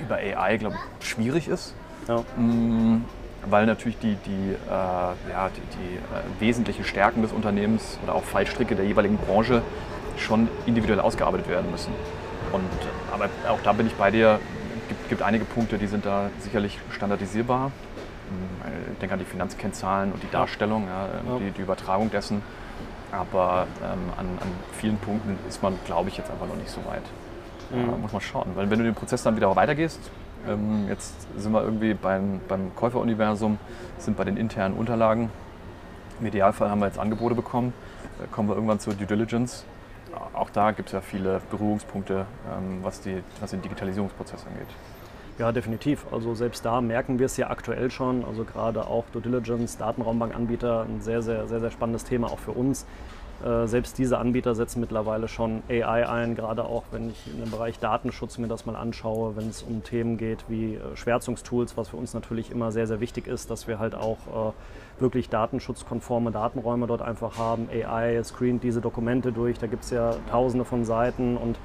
über 0.00 0.16
AI, 0.16 0.56
glaube 0.56 0.76
ich, 1.00 1.06
schwierig 1.06 1.48
ist. 1.48 1.74
Ja. 2.08 2.24
Mhm, 2.36 3.04
weil 3.50 3.66
natürlich 3.66 3.98
die, 3.98 4.16
die, 4.26 4.52
äh, 4.52 4.70
ja, 4.70 5.50
die, 5.56 5.76
die 5.76 5.96
äh, 5.96 6.40
wesentlichen 6.40 6.84
Stärken 6.84 7.22
des 7.22 7.32
Unternehmens 7.32 7.98
oder 8.02 8.14
auch 8.14 8.24
Fallstricke 8.24 8.74
der 8.74 8.84
jeweiligen 8.84 9.18
Branche 9.18 9.62
schon 10.16 10.48
individuell 10.66 11.00
ausgearbeitet 11.00 11.48
werden 11.48 11.70
müssen. 11.70 11.92
Und, 12.52 12.62
aber 13.12 13.28
auch 13.48 13.60
da 13.62 13.72
bin 13.72 13.86
ich 13.86 13.94
bei 13.94 14.10
dir. 14.10 14.38
Es 14.82 14.88
gibt, 14.88 15.08
gibt 15.08 15.22
einige 15.22 15.44
Punkte, 15.44 15.78
die 15.78 15.86
sind 15.86 16.06
da 16.06 16.30
sicherlich 16.40 16.78
standardisierbar. 16.90 17.72
Ich 18.92 18.98
denke 19.00 19.14
an 19.14 19.18
die 19.18 19.24
Finanzkennzahlen 19.24 20.12
und 20.12 20.22
die 20.22 20.30
Darstellung, 20.30 20.86
ja, 20.86 21.08
die, 21.38 21.50
die, 21.50 21.62
Übertragung 21.62 22.10
dessen. 22.10 22.42
Aber 23.12 23.66
ähm, 23.82 24.12
an, 24.16 24.26
an, 24.40 24.48
vielen 24.72 24.96
Punkten 24.98 25.38
ist 25.48 25.62
man, 25.62 25.78
glaube 25.84 26.08
ich, 26.08 26.16
jetzt 26.16 26.30
einfach 26.30 26.46
noch 26.46 26.56
nicht 26.56 26.70
so 26.70 26.80
weit. 26.86 27.02
Mhm. 27.70 27.90
Ja, 27.90 27.96
muss 27.96 28.12
man 28.12 28.20
schauen. 28.20 28.50
Weil 28.54 28.70
wenn 28.70 28.78
du 28.78 28.84
den 28.84 28.94
Prozess 28.94 29.22
dann 29.22 29.36
wieder 29.36 29.54
weitergehst, 29.54 30.00
ähm, 30.48 30.86
jetzt 30.88 31.14
sind 31.36 31.52
wir 31.52 31.62
irgendwie 31.62 31.94
beim, 31.94 32.40
beim 32.48 32.74
Käuferuniversum, 32.74 33.58
sind 33.98 34.16
bei 34.16 34.24
den 34.24 34.36
internen 34.36 34.74
Unterlagen. 34.74 35.30
Im 36.20 36.26
Idealfall 36.26 36.70
haben 36.70 36.80
wir 36.80 36.86
jetzt 36.86 36.98
Angebote 36.98 37.34
bekommen. 37.34 37.72
Da 38.18 38.26
kommen 38.26 38.48
wir 38.48 38.54
irgendwann 38.54 38.80
zur 38.80 38.94
Due 38.94 39.06
Diligence 39.06 39.64
auch 40.32 40.50
da 40.50 40.72
gibt 40.72 40.88
es 40.88 40.92
ja 40.92 41.00
viele 41.00 41.40
Berührungspunkte, 41.50 42.26
ähm, 42.52 42.80
was, 42.82 43.00
die, 43.00 43.22
was 43.40 43.50
den 43.50 43.62
Digitalisierungsprozess 43.62 44.46
angeht. 44.46 44.68
Ja, 45.38 45.50
definitiv. 45.50 46.06
Also 46.12 46.34
selbst 46.34 46.64
da 46.64 46.80
merken 46.80 47.18
wir 47.18 47.26
es 47.26 47.36
ja 47.36 47.50
aktuell 47.50 47.90
schon. 47.90 48.24
Also 48.24 48.44
gerade 48.44 48.86
auch 48.86 49.04
Due 49.12 49.22
Diligence, 49.22 49.76
Datenraumbankanbieter, 49.78 50.82
ein 50.82 51.00
sehr, 51.00 51.22
sehr, 51.22 51.48
sehr, 51.48 51.60
sehr 51.60 51.70
spannendes 51.70 52.04
Thema 52.04 52.28
auch 52.28 52.38
für 52.38 52.52
uns. 52.52 52.86
Äh, 53.42 53.66
selbst 53.66 53.98
diese 53.98 54.18
Anbieter 54.18 54.54
setzen 54.54 54.80
mittlerweile 54.80 55.28
schon 55.28 55.62
AI 55.68 56.08
ein, 56.08 56.34
gerade 56.34 56.64
auch 56.64 56.84
wenn 56.92 57.10
ich 57.10 57.24
dem 57.24 57.50
Bereich 57.50 57.78
Datenschutz 57.78 58.38
mir 58.38 58.48
das 58.48 58.64
mal 58.64 58.76
anschaue, 58.76 59.36
wenn 59.36 59.48
es 59.48 59.62
um 59.62 59.82
Themen 59.82 60.16
geht 60.16 60.44
wie 60.48 60.74
äh, 60.74 60.96
Schwärzungstools, 60.96 61.76
was 61.76 61.88
für 61.88 61.96
uns 61.96 62.14
natürlich 62.14 62.50
immer 62.50 62.72
sehr, 62.72 62.86
sehr 62.86 63.00
wichtig 63.00 63.26
ist, 63.26 63.50
dass 63.50 63.66
wir 63.66 63.78
halt 63.78 63.94
auch 63.94 64.18
äh, 64.28 65.00
wirklich 65.00 65.28
datenschutzkonforme 65.28 66.30
Datenräume 66.30 66.86
dort 66.86 67.02
einfach 67.02 67.36
haben. 67.36 67.68
AI 67.70 68.22
screent 68.22 68.62
diese 68.62 68.80
Dokumente 68.80 69.32
durch, 69.32 69.58
da 69.58 69.66
gibt 69.66 69.84
es 69.84 69.90
ja 69.90 70.14
tausende 70.30 70.64
von 70.64 70.84
Seiten 70.84 71.36
und 71.36 71.58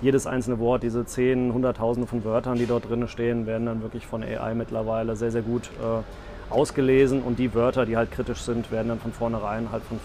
jedes 0.00 0.26
einzelne 0.26 0.58
Wort, 0.58 0.82
diese 0.82 1.04
zehn, 1.06 1.52
hunderttausende 1.52 2.06
von 2.06 2.24
Wörtern, 2.24 2.58
die 2.58 2.66
dort 2.66 2.88
drin 2.88 3.08
stehen, 3.08 3.46
werden 3.46 3.66
dann 3.66 3.82
wirklich 3.82 4.06
von 4.06 4.22
AI 4.22 4.54
mittlerweile 4.54 5.16
sehr, 5.16 5.30
sehr 5.30 5.42
gut 5.42 5.70
äh, 5.82 6.52
ausgelesen 6.52 7.22
und 7.22 7.38
die 7.38 7.54
Wörter, 7.54 7.86
die 7.86 7.96
halt 7.96 8.10
kritisch 8.10 8.40
sind, 8.40 8.70
werden 8.70 8.88
dann 8.88 9.00
von 9.00 9.12
vornherein 9.12 9.70
halt 9.72 9.82
von 9.82 9.98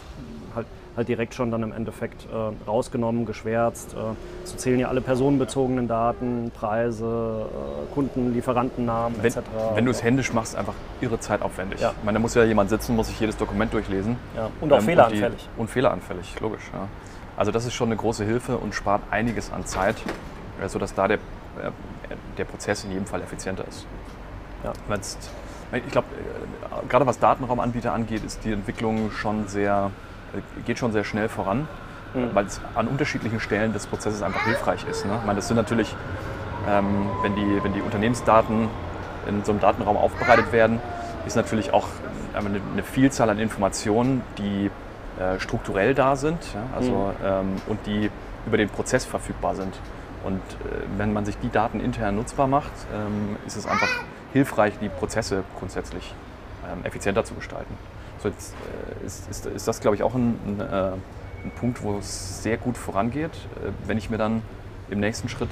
halt 0.55 0.65
halt 0.97 1.07
direkt 1.07 1.33
schon 1.33 1.51
dann 1.51 1.63
im 1.63 1.71
Endeffekt 1.71 2.25
äh, 2.25 2.69
rausgenommen, 2.69 3.25
geschwärzt. 3.25 3.93
Äh, 3.93 3.97
so 4.45 4.57
zählen 4.57 4.79
ja 4.79 4.87
alle 4.89 5.01
personenbezogenen 5.01 5.87
Daten, 5.87 6.51
Preise, 6.53 7.45
äh, 7.49 7.93
Kunden, 7.93 8.33
Lieferantennamen 8.33 9.15
Wenn, 9.21 9.25
etc. 9.31 9.41
wenn 9.75 9.85
du 9.85 9.91
es 9.91 10.03
händisch 10.03 10.33
machst, 10.33 10.55
einfach 10.55 10.73
irre 10.99 11.19
zeitaufwendig. 11.19 11.79
Ja. 11.79 11.93
Ich 11.97 12.03
meine, 12.03 12.17
da 12.17 12.21
muss 12.21 12.35
ja 12.35 12.43
jemand 12.43 12.69
sitzen, 12.69 12.95
muss 12.95 13.07
sich 13.07 13.19
jedes 13.19 13.37
Dokument 13.37 13.73
durchlesen. 13.73 14.17
ja. 14.35 14.49
Und 14.59 14.73
auch 14.73 14.79
Ähm, 14.79 14.83
fehleranfällig. 14.83 15.23
Und, 15.31 15.55
die, 15.57 15.61
und 15.61 15.69
fehleranfällig, 15.69 16.39
logisch. 16.41 16.69
Ja. 16.73 16.87
Also 17.37 17.51
das 17.51 17.65
ist 17.65 17.73
schon 17.73 17.87
eine 17.87 17.95
große 17.95 18.25
Hilfe 18.25 18.57
und 18.57 18.75
spart 18.75 19.01
einiges 19.11 19.51
an 19.53 19.65
Zeit, 19.65 19.95
äh, 20.63 20.67
sodass 20.67 20.93
da 20.93 21.07
der, 21.07 21.17
äh, 21.17 21.71
der 22.37 22.45
Prozess 22.45 22.83
in 22.83 22.91
jedem 22.91 23.05
Fall 23.05 23.21
effizienter 23.21 23.65
ist. 23.67 23.85
Ja. 24.63 24.73
Wenn's- 24.89 25.17
ich 25.73 25.87
glaube, 25.89 26.07
äh, 26.17 26.87
gerade 26.89 27.05
was 27.07 27.17
Datenraumanbieter 27.19 27.93
angeht, 27.93 28.25
ist 28.25 28.43
die 28.43 28.51
Entwicklung 28.51 29.09
schon 29.11 29.47
sehr, 29.47 29.89
geht 30.65 30.77
schon 30.77 30.91
sehr 30.91 31.03
schnell 31.03 31.29
voran, 31.29 31.67
Mhm. 32.13 32.29
weil 32.33 32.45
es 32.45 32.59
an 32.75 32.87
unterschiedlichen 32.87 33.39
Stellen 33.39 33.73
des 33.73 33.87
Prozesses 33.87 34.21
einfach 34.21 34.43
hilfreich 34.43 34.85
ist. 34.89 35.05
Ne? 35.05 35.13
Ich 35.19 35.25
meine, 35.25 35.37
das 35.37 35.47
sind 35.47 35.57
natürlich, 35.57 35.95
ähm, 36.67 37.09
wenn, 37.21 37.35
die, 37.35 37.63
wenn 37.63 37.73
die 37.73 37.81
Unternehmensdaten 37.81 38.67
in 39.27 39.43
so 39.43 39.51
einem 39.51 39.61
Datenraum 39.61 39.97
aufbereitet 39.97 40.51
werden, 40.51 40.79
ist 41.25 41.35
natürlich 41.35 41.73
auch 41.73 41.87
einfach 42.33 42.49
eine, 42.49 42.59
eine 42.73 42.83
Vielzahl 42.83 43.29
an 43.29 43.39
Informationen, 43.39 44.23
die 44.37 44.69
äh, 45.19 45.39
strukturell 45.39 45.93
da 45.93 46.15
sind 46.15 46.39
ja? 46.53 46.63
also, 46.75 47.13
ähm, 47.23 47.55
und 47.67 47.79
die 47.85 48.09
über 48.45 48.57
den 48.57 48.69
Prozess 48.69 49.05
verfügbar 49.05 49.55
sind. 49.55 49.73
Und 50.23 50.37
äh, 50.39 50.81
wenn 50.97 51.13
man 51.13 51.25
sich 51.25 51.37
die 51.39 51.49
Daten 51.49 51.79
intern 51.79 52.15
nutzbar 52.15 52.47
macht, 52.47 52.71
ähm, 52.93 53.37
ist 53.45 53.55
es 53.55 53.65
einfach 53.65 53.89
hilfreich, 54.33 54.73
die 54.81 54.89
Prozesse 54.89 55.43
grundsätzlich 55.59 56.13
ähm, 56.71 56.83
effizienter 56.85 57.23
zu 57.23 57.33
gestalten. 57.35 57.75
So 58.21 58.29
jetzt 58.29 58.53
äh, 59.01 59.05
ist, 59.05 59.29
ist, 59.29 59.45
ist 59.45 59.67
das, 59.67 59.79
glaube 59.79 59.95
ich, 59.95 60.03
auch 60.03 60.13
ein, 60.13 60.37
ein, 60.45 60.59
äh, 60.59 60.91
ein 61.43 61.51
Punkt, 61.59 61.81
wo 61.81 61.97
es 61.97 62.43
sehr 62.43 62.57
gut 62.57 62.77
vorangeht, 62.77 63.31
äh, 63.31 63.71
wenn 63.87 63.97
ich 63.97 64.09
mir 64.09 64.17
dann 64.17 64.41
im 64.89 64.99
nächsten 64.99 65.29
Schritt 65.29 65.49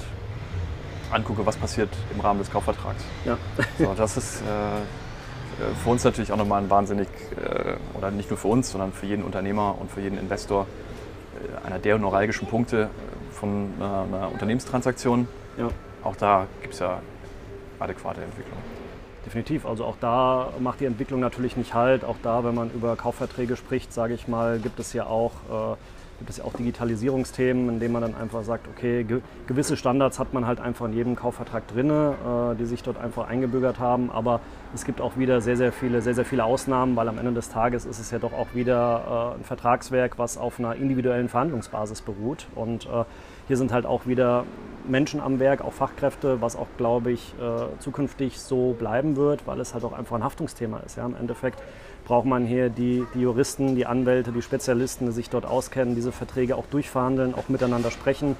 angucke, 1.10 1.44
was 1.44 1.56
passiert 1.56 1.90
im 2.14 2.20
Rahmen 2.20 2.38
des 2.38 2.50
Kaufvertrags. 2.50 3.02
Ja. 3.24 3.36
So, 3.78 3.94
das 3.96 4.16
ist 4.16 4.42
äh, 4.42 5.74
für 5.82 5.90
uns 5.90 6.04
natürlich 6.04 6.30
auch 6.32 6.36
nochmal 6.36 6.62
ein 6.62 6.70
wahnsinnig, 6.70 7.08
äh, 7.36 7.74
oder 7.98 8.10
nicht 8.10 8.30
nur 8.30 8.38
für 8.38 8.48
uns, 8.48 8.70
sondern 8.70 8.92
für 8.92 9.06
jeden 9.06 9.24
Unternehmer 9.24 9.76
und 9.80 9.90
für 9.90 10.00
jeden 10.00 10.18
Investor 10.18 10.66
äh, 11.34 11.66
einer 11.66 11.78
der 11.78 11.98
neuralgischen 11.98 12.46
Punkte 12.46 12.88
von 13.32 13.72
einer, 13.78 14.02
einer 14.02 14.32
Unternehmenstransaktion. 14.32 15.26
Ja. 15.58 15.68
Auch 16.04 16.16
da 16.16 16.46
gibt 16.62 16.74
es 16.74 16.80
ja 16.80 17.00
adäquate 17.80 18.22
Entwicklung. 18.22 18.58
Definitiv. 19.30 19.64
Also 19.64 19.84
auch 19.84 19.94
da 20.00 20.48
macht 20.58 20.80
die 20.80 20.86
Entwicklung 20.86 21.20
natürlich 21.20 21.56
nicht 21.56 21.72
halt. 21.72 22.04
Auch 22.04 22.16
da, 22.20 22.42
wenn 22.42 22.56
man 22.56 22.68
über 22.72 22.96
Kaufverträge 22.96 23.54
spricht, 23.54 23.92
sage 23.92 24.12
ich 24.12 24.26
mal, 24.26 24.58
gibt 24.58 24.80
es 24.80 24.92
ja 24.92 25.06
auch, 25.06 25.30
äh, 25.48 26.42
auch 26.42 26.52
Digitalisierungsthemen, 26.54 27.68
in 27.68 27.78
denen 27.78 27.92
man 27.92 28.02
dann 28.02 28.16
einfach 28.16 28.42
sagt, 28.42 28.66
okay, 28.66 29.04
ge 29.04 29.20
gewisse 29.46 29.76
Standards 29.76 30.18
hat 30.18 30.34
man 30.34 30.48
halt 30.48 30.58
einfach 30.58 30.86
in 30.86 30.94
jedem 30.94 31.14
Kaufvertrag 31.14 31.68
drin, 31.68 31.90
äh, 31.90 32.56
die 32.58 32.66
sich 32.66 32.82
dort 32.82 32.98
einfach 32.98 33.28
eingebürgert 33.28 33.78
haben. 33.78 34.10
Aber 34.10 34.40
es 34.74 34.84
gibt 34.84 35.00
auch 35.00 35.16
wieder 35.16 35.40
sehr, 35.40 35.56
sehr 35.56 35.70
viele, 35.70 36.02
sehr, 36.02 36.14
sehr 36.14 36.24
viele 36.24 36.42
Ausnahmen, 36.42 36.96
weil 36.96 37.08
am 37.08 37.16
Ende 37.16 37.32
des 37.32 37.50
Tages 37.50 37.86
ist 37.86 38.00
es 38.00 38.10
ja 38.10 38.18
doch 38.18 38.32
auch 38.32 38.48
wieder 38.52 39.34
äh, 39.36 39.38
ein 39.38 39.44
Vertragswerk, 39.44 40.18
was 40.18 40.38
auf 40.38 40.58
einer 40.58 40.74
individuellen 40.74 41.28
Verhandlungsbasis 41.28 42.00
beruht. 42.00 42.48
Und 42.56 42.86
äh, 42.86 43.04
hier 43.50 43.56
sind 43.56 43.72
halt 43.72 43.84
auch 43.84 44.06
wieder 44.06 44.44
Menschen 44.88 45.20
am 45.20 45.40
Werk, 45.40 45.62
auch 45.62 45.72
Fachkräfte, 45.72 46.40
was 46.40 46.54
auch, 46.54 46.68
glaube 46.76 47.10
ich, 47.10 47.34
äh, 47.40 47.80
zukünftig 47.80 48.38
so 48.38 48.76
bleiben 48.78 49.16
wird, 49.16 49.44
weil 49.44 49.58
es 49.58 49.74
halt 49.74 49.82
auch 49.82 49.92
einfach 49.92 50.14
ein 50.14 50.22
Haftungsthema 50.22 50.78
ist. 50.86 50.96
Ja? 50.96 51.04
Im 51.04 51.16
Endeffekt 51.16 51.60
braucht 52.04 52.26
man 52.26 52.46
hier 52.46 52.68
die, 52.68 53.04
die 53.12 53.22
Juristen, 53.22 53.74
die 53.74 53.86
Anwälte, 53.86 54.30
die 54.30 54.40
Spezialisten, 54.40 55.06
die 55.06 55.12
sich 55.12 55.30
dort 55.30 55.46
auskennen, 55.46 55.96
diese 55.96 56.12
Verträge 56.12 56.54
auch 56.54 56.66
durchverhandeln, 56.66 57.34
auch 57.34 57.48
miteinander 57.48 57.90
sprechen. 57.90 58.36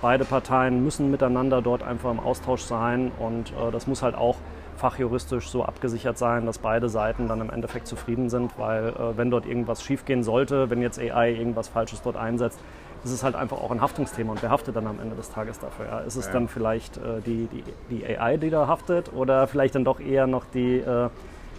Beide 0.00 0.24
Parteien 0.24 0.82
müssen 0.82 1.10
miteinander 1.10 1.60
dort 1.60 1.82
einfach 1.82 2.10
im 2.10 2.18
Austausch 2.18 2.62
sein 2.62 3.12
und 3.18 3.50
äh, 3.50 3.70
das 3.70 3.86
muss 3.86 4.02
halt 4.02 4.14
auch 4.14 4.36
fachjuristisch 4.76 5.50
so 5.50 5.62
abgesichert 5.62 6.16
sein, 6.16 6.46
dass 6.46 6.56
beide 6.56 6.88
Seiten 6.88 7.28
dann 7.28 7.42
im 7.42 7.50
Endeffekt 7.50 7.86
zufrieden 7.86 8.30
sind, 8.30 8.58
weil 8.58 8.88
äh, 8.88 9.16
wenn 9.18 9.30
dort 9.30 9.44
irgendwas 9.44 9.82
schiefgehen 9.82 10.22
sollte, 10.22 10.70
wenn 10.70 10.80
jetzt 10.80 10.98
AI 10.98 11.32
irgendwas 11.32 11.68
Falsches 11.68 12.00
dort 12.00 12.16
einsetzt, 12.16 12.58
ist 13.04 13.10
es 13.12 13.22
halt 13.22 13.34
einfach 13.34 13.58
auch 13.58 13.70
ein 13.70 13.80
Haftungsthema 13.80 14.32
und 14.32 14.42
wer 14.42 14.50
haftet 14.50 14.76
dann 14.76 14.86
am 14.86 14.98
Ende 15.00 15.14
des 15.14 15.30
Tages 15.30 15.58
dafür? 15.58 15.86
Ja? 15.86 15.98
Ist 16.00 16.16
es 16.16 16.26
Ja. 16.26 16.32
dann 16.32 16.48
vielleicht 16.48 16.96
äh, 16.96 17.20
die, 17.24 17.46
die, 17.52 17.64
die 17.90 18.18
AI, 18.18 18.36
die 18.38 18.50
da 18.50 18.66
haftet 18.66 19.12
oder 19.12 19.46
vielleicht 19.46 19.74
dann 19.74 19.84
doch 19.84 20.00
eher 20.00 20.26
noch 20.26 20.44
die, 20.54 20.78
äh, 20.78 21.08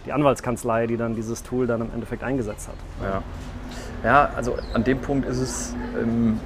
die 0.04 0.12
Anwaltskanzlei, 0.12 0.86
die 0.86 0.96
dann 0.96 1.14
dieses 1.14 1.42
Tool 1.42 1.66
dann 1.66 1.80
im 1.82 1.92
Endeffekt 1.92 2.24
eingesetzt 2.24 2.68
hat? 2.68 2.74
Ja. 3.02 3.22
ja, 4.04 4.30
also 4.36 4.56
an 4.74 4.82
dem 4.84 4.98
Punkt 5.00 5.26
ist 5.28 5.38
es, 5.40 5.74
ähm, 6.00 6.40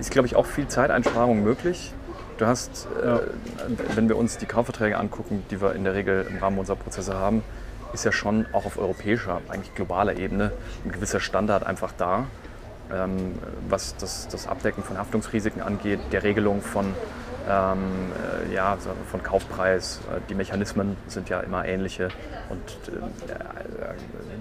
ist 0.00 0.10
glaube 0.10 0.26
ich 0.26 0.34
auch 0.36 0.46
viel 0.46 0.66
Zeiteinsparung 0.66 1.42
möglich. 1.42 1.92
Du 2.38 2.46
hast, 2.46 2.88
Ja. 3.02 3.16
äh, 3.18 3.20
wenn 3.94 4.08
wir 4.08 4.16
uns 4.16 4.38
die 4.38 4.46
Kaufverträge 4.46 4.98
angucken, 4.98 5.44
die 5.50 5.60
wir 5.62 5.74
in 5.74 5.84
der 5.84 5.94
Regel 5.94 6.26
im 6.28 6.38
Rahmen 6.38 6.58
unserer 6.58 6.76
Prozesse 6.76 7.14
haben, 7.14 7.42
ist 7.92 8.04
ja 8.04 8.12
schon 8.12 8.44
auch 8.52 8.66
auf 8.66 8.76
europäischer, 8.78 9.40
eigentlich 9.48 9.74
globaler 9.74 10.18
Ebene 10.18 10.50
ein 10.84 10.90
gewisser 10.92 11.20
Standard 11.20 11.64
einfach 11.64 11.92
da, 11.96 12.24
was 13.68 13.96
das, 13.96 14.28
das 14.28 14.46
Abdecken 14.46 14.82
von 14.82 14.98
Haftungsrisiken 14.98 15.62
angeht, 15.62 16.00
der 16.12 16.22
Regelung 16.22 16.62
von, 16.62 16.86
ähm, 17.48 17.78
äh, 18.48 18.54
ja, 18.54 18.76
von 19.10 19.22
Kaufpreis. 19.22 20.00
Äh, 20.10 20.20
Die 20.28 20.34
Mechanismen 20.34 20.96
sind 21.06 21.28
ja 21.28 21.40
immer 21.40 21.64
ähnliche 21.64 22.08
und 22.48 22.58
äh, 22.88 23.32
äh, 23.32 23.36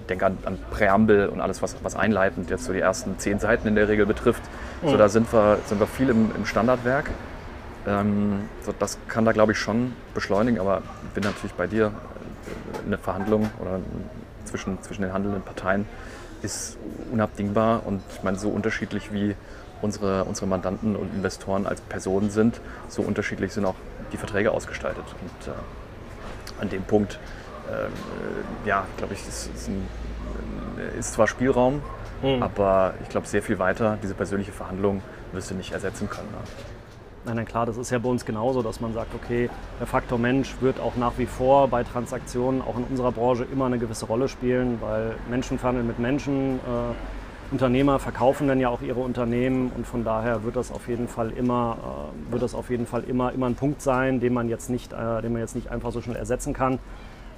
denke 0.10 0.25
an, 0.28 0.38
an 0.46 0.60
Präambel 0.72 1.30
und 1.30 1.42
alles, 1.42 1.62
was, 1.62 1.75
was 1.84 1.96
einleitend 1.96 2.50
jetzt 2.50 2.66
so 2.66 2.74
die 2.74 2.80
ersten 2.80 3.18
zehn 3.18 3.40
Seiten 3.40 3.68
in 3.68 3.75
der 3.75 3.88
Regel 3.88 4.06
betrifft. 4.06 4.44
So, 4.84 4.98
da 4.98 5.10
sind 5.10 5.32
wir, 5.34 5.58
sind 5.66 5.80
wir 5.80 5.88
viel 5.88 6.10
im, 6.10 6.32
im 6.36 6.46
Standardwerk. 6.46 7.10
Ähm, 7.88 8.50
so, 8.64 8.74
das 8.78 9.00
kann 9.08 9.25
da, 9.25 9.32
glaube 9.32 9.54
ich, 9.54 9.60
schon 9.60 9.94
beschleunigen, 10.14 10.60
aber 10.60 10.84
ich 11.08 11.14
bin 11.14 11.24
natürlich 11.24 11.54
bei 11.54 11.68
dir. 11.68 11.92
Eine 12.86 13.00
Verhandlung 13.00 13.50
oder 13.60 13.80
zwischen, 14.44 14.80
zwischen 14.84 15.02
den 15.02 15.12
handelnden 15.12 15.42
Parteien 15.42 15.88
ist 16.46 16.78
unabdingbar 17.12 17.86
und 17.86 18.02
ich 18.16 18.24
meine, 18.24 18.38
so 18.38 18.50
unterschiedlich 18.50 19.12
wie 19.12 19.36
unsere, 19.82 20.24
unsere 20.24 20.48
Mandanten 20.48 20.96
und 20.96 21.14
Investoren 21.14 21.68
als 21.68 21.82
Personen 21.82 22.30
sind, 22.30 22.62
so 22.88 23.02
unterschiedlich 23.02 23.52
sind 23.54 23.66
auch 23.66 23.75
die 24.14 24.18
Verträge 24.18 24.52
ausgestaltet. 24.52 25.04
Und 25.22 25.48
äh, 25.52 26.62
an 26.62 26.70
dem 26.70 26.84
Punkt, 26.84 27.20
ähm, 27.70 27.92
äh, 28.66 28.70
ja, 28.70 28.86
glaube 28.98 29.14
ich, 29.14 29.28
ist, 29.28 29.50
ist, 29.54 29.68
ein, 29.68 29.88
ist 30.98 31.14
zwar 31.14 31.28
Spielraum, 31.28 31.82
Mhm. 32.22 32.42
aber 32.42 32.94
ich 33.04 33.10
glaube, 33.10 33.28
sehr 33.28 33.44
viel 33.44 33.60
weiter, 33.60 33.98
diese 34.02 34.14
persönliche 34.14 34.52
Verhandlung 34.52 35.02
wirst 35.34 35.52
du 35.52 35.56
nicht 35.56 35.74
ersetzen 35.74 36.10
können. 36.10 36.30
Ne? 36.32 36.38
Nein, 37.25 37.38
nein, 37.38 37.46
klar, 37.46 37.65
das 37.65 37.77
ist 37.77 37.89
ja 37.89 37.98
bei 37.98 38.08
uns 38.08 38.24
genauso, 38.24 38.62
dass 38.62 38.82
man 38.82 38.94
sagt, 38.94 39.15
okay, 39.15 39.50
der 39.79 39.88
Faktor 39.88 40.20
Mensch 40.20 40.55
wird 40.62 40.79
auch 40.79 40.96
nach 40.96 41.13
wie 41.17 41.25
vor 41.25 41.67
bei 41.67 41.84
Transaktionen, 41.84 42.62
auch 42.62 42.77
in 42.77 42.84
unserer 42.84 43.12
Branche, 43.12 43.48
immer 43.51 43.65
eine 43.65 43.79
gewisse 43.79 44.05
Rolle 44.05 44.27
spielen, 44.27 44.77
weil 44.79 45.15
Menschen 45.27 45.58
verhandeln 45.58 45.88
mit 45.88 45.98
Menschen, 45.98 46.60
äh, 46.60 47.51
Unternehmer 47.51 47.98
verkaufen 47.98 48.48
dann 48.48 48.60
ja 48.60 48.70
auch 48.70 48.84
ihre 48.84 49.00
Unternehmen 49.00 49.72
und 49.75 49.88
von 49.88 50.03
daher 50.03 50.44
wird 50.44 50.55
das 50.55 50.72
auf 50.72 50.88
jeden 50.88 51.08
Fall 51.08 51.32
immer, 51.32 52.12
äh, 52.29 52.32
wird 52.32 52.44
das 52.44 52.53
auf 52.53 52.70
jeden 52.70 52.86
Fall 52.86 53.03
immer, 53.03 53.32
immer 53.34 53.48
ein 53.48 53.55
Punkt 53.55 53.82
sein, 53.82 54.20
den 54.20 54.34
man 54.34 54.48
jetzt 54.48 54.70
nicht, 54.70 54.94
äh, 54.94 55.22
den 55.24 55.34
man 55.34 55.41
jetzt 55.41 55.55
nicht 55.55 55.72
einfach 55.72 55.91
so 55.91 56.01
schnell 56.01 56.17
ersetzen 56.17 56.53
kann. 56.53 56.77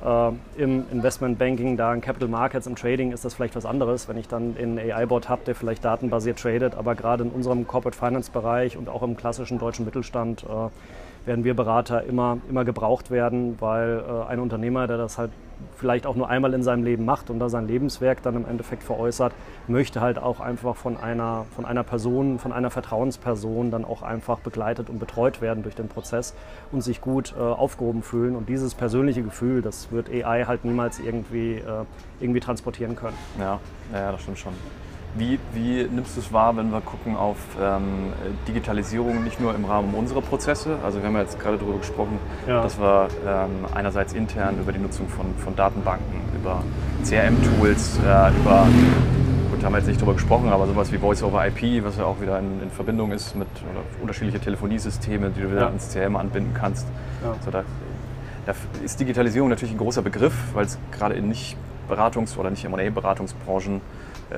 Äh, 0.04 0.32
Im 0.62 0.86
Investmentbanking, 0.92 1.76
da 1.76 1.94
in 1.94 2.02
Capital 2.02 2.30
Markets, 2.30 2.68
im 2.68 2.76
Trading 2.76 3.12
ist 3.12 3.26
das 3.26 3.34
vielleicht 3.34 3.56
was 3.56 3.66
anderes, 3.66 4.08
wenn 4.08 4.18
ich 4.18 4.28
dann 4.28 4.56
einen 4.58 4.78
AI-Bot 4.78 5.28
habe, 5.28 5.42
der 5.46 5.56
vielleicht 5.56 5.84
datenbasiert 5.84 6.40
tradet, 6.40 6.76
aber 6.76 6.94
gerade 6.96 7.24
in 7.24 7.32
unserem 7.32 7.66
Corporate 7.66 7.98
Finance-Bereich 7.98 8.78
und 8.78 8.90
auch 8.90 9.02
im 9.02 9.18
klassischen 9.18 9.58
deutschen 9.58 9.86
Mittelstand 9.86 10.44
äh, 10.44 11.28
werden 11.28 11.44
wir 11.44 11.56
Berater 11.56 12.04
immer, 12.04 12.38
immer 12.50 12.64
gebraucht 12.64 13.10
werden, 13.10 13.58
weil 13.60 14.04
äh, 14.08 14.30
ein 14.30 14.40
Unternehmer, 14.40 14.88
der 14.88 14.98
das 14.98 15.18
halt 15.18 15.32
vielleicht 15.78 16.06
auch 16.06 16.16
nur 16.16 16.30
einmal 16.30 16.54
in 16.54 16.64
seinem 16.64 16.84
Leben 16.84 17.06
macht 17.06 17.30
und 17.30 17.40
da 17.40 17.50
sein 17.50 17.68
Lebenswerk 17.68 18.22
dann 18.24 18.36
im 18.36 18.46
Endeffekt 18.46 18.84
veräußert, 18.84 19.34
möchte 19.68 20.02
halt 20.02 20.18
auch 20.18 20.40
einfach 20.40 20.76
von 20.76 20.98
einer, 20.98 21.46
von 21.56 21.66
einer 21.66 21.84
Person, 21.84 22.40
von 22.40 22.52
einer 22.52 22.70
Vertrauensperson 22.70 23.72
dann 23.72 23.86
auch 23.86 24.02
einfach 24.02 24.40
begleitet 24.40 24.90
und 24.90 25.00
betreut 25.00 25.42
werden 25.42 25.64
durch 25.64 25.76
den 25.76 25.88
Prozess 25.88 26.34
und 26.72 26.82
sich 26.82 27.02
gut 27.02 27.34
äh, 27.38 27.42
aufgehoben 27.42 28.02
fühlen. 28.02 28.36
Und 28.36 28.50
dieses 28.50 28.76
persönliche 28.76 29.22
Gefühl, 29.22 29.62
das 29.62 29.92
wird 29.92 30.10
AI 30.10 30.46
halt 30.46 30.66
niemals 30.66 31.00
irgendwie, 31.00 31.56
äh, 31.56 31.86
irgendwie 32.20 32.40
transportieren 32.40 32.96
können. 32.96 33.18
Ja, 33.40 33.60
ja, 33.94 34.00
ja, 34.00 34.12
das 34.12 34.22
stimmt 34.22 34.40
schon. 34.40 34.54
Wie, 35.18 35.40
wie 35.54 35.84
nimmst 35.90 36.16
du 36.16 36.22
es 36.22 36.32
wahr, 36.32 36.56
wenn 36.58 36.72
wir 36.72 36.82
gucken 36.82 37.16
auf 37.16 37.38
ähm, 37.60 38.14
Digitalisierung 38.48 39.24
nicht 39.24 39.40
nur 39.40 39.56
im 39.56 39.66
Rahmen 39.66 39.94
unserer 39.96 40.22
Prozesse? 40.22 40.78
Also 40.84 41.00
wir 41.00 41.08
haben 41.08 41.16
ja 41.16 41.22
jetzt 41.22 41.40
gerade 41.40 41.58
darüber 41.58 41.80
gesprochen, 41.80 42.20
Ja. 42.48 42.62
dass 42.62 42.80
wir 42.80 43.08
ähm, 43.26 43.50
einerseits 43.74 44.14
intern 44.14 44.60
über 44.60 44.72
die 44.72 44.80
Nutzung 44.80 45.08
von, 45.10 45.26
von 45.38 45.56
Datenbanken, 45.56 46.22
über 46.40 46.62
CRM-Tools, 47.04 47.98
äh, 48.06 48.30
über, 48.38 48.68
gut, 49.50 49.64
haben 49.64 49.74
wir 49.74 49.80
jetzt 49.80 49.88
nicht 49.88 50.00
darüber 50.00 50.14
gesprochen, 50.14 50.50
aber 50.50 50.68
sowas 50.68 50.92
wie 50.92 50.98
Voice-over-IP, 51.00 51.84
was 51.84 51.98
ja 51.98 52.04
auch 52.06 52.22
wieder 52.22 52.38
in, 52.38 52.62
in 52.62 52.70
Verbindung 52.70 53.12
ist 53.12 53.36
mit 53.36 53.48
unterschiedliche 54.02 54.40
Telefoniesysteme, 54.40 55.32
die 55.32 55.42
du 55.42 55.50
wieder 55.52 55.62
Ja. 55.62 55.68
ins 55.70 55.92
CRM 55.94 56.16
anbinden 56.16 56.54
kannst. 56.54 56.86
Ja. 57.24 57.34
So, 57.44 57.50
da, 57.50 57.64
da 58.46 58.54
ist 58.84 59.00
Digitalisierung 59.00 59.50
natürlich 59.50 59.74
ein 59.74 59.80
großer 59.80 60.04
Begriff, 60.04 60.36
weil 60.54 60.66
es 60.66 60.78
gerade 60.92 61.16
in 61.16 61.28
nicht 61.28 61.58
Beratungs- 61.90 62.38
oder 62.38 62.52
nicht 62.52 62.66
M&A-Beratungsbranchen 62.66 63.82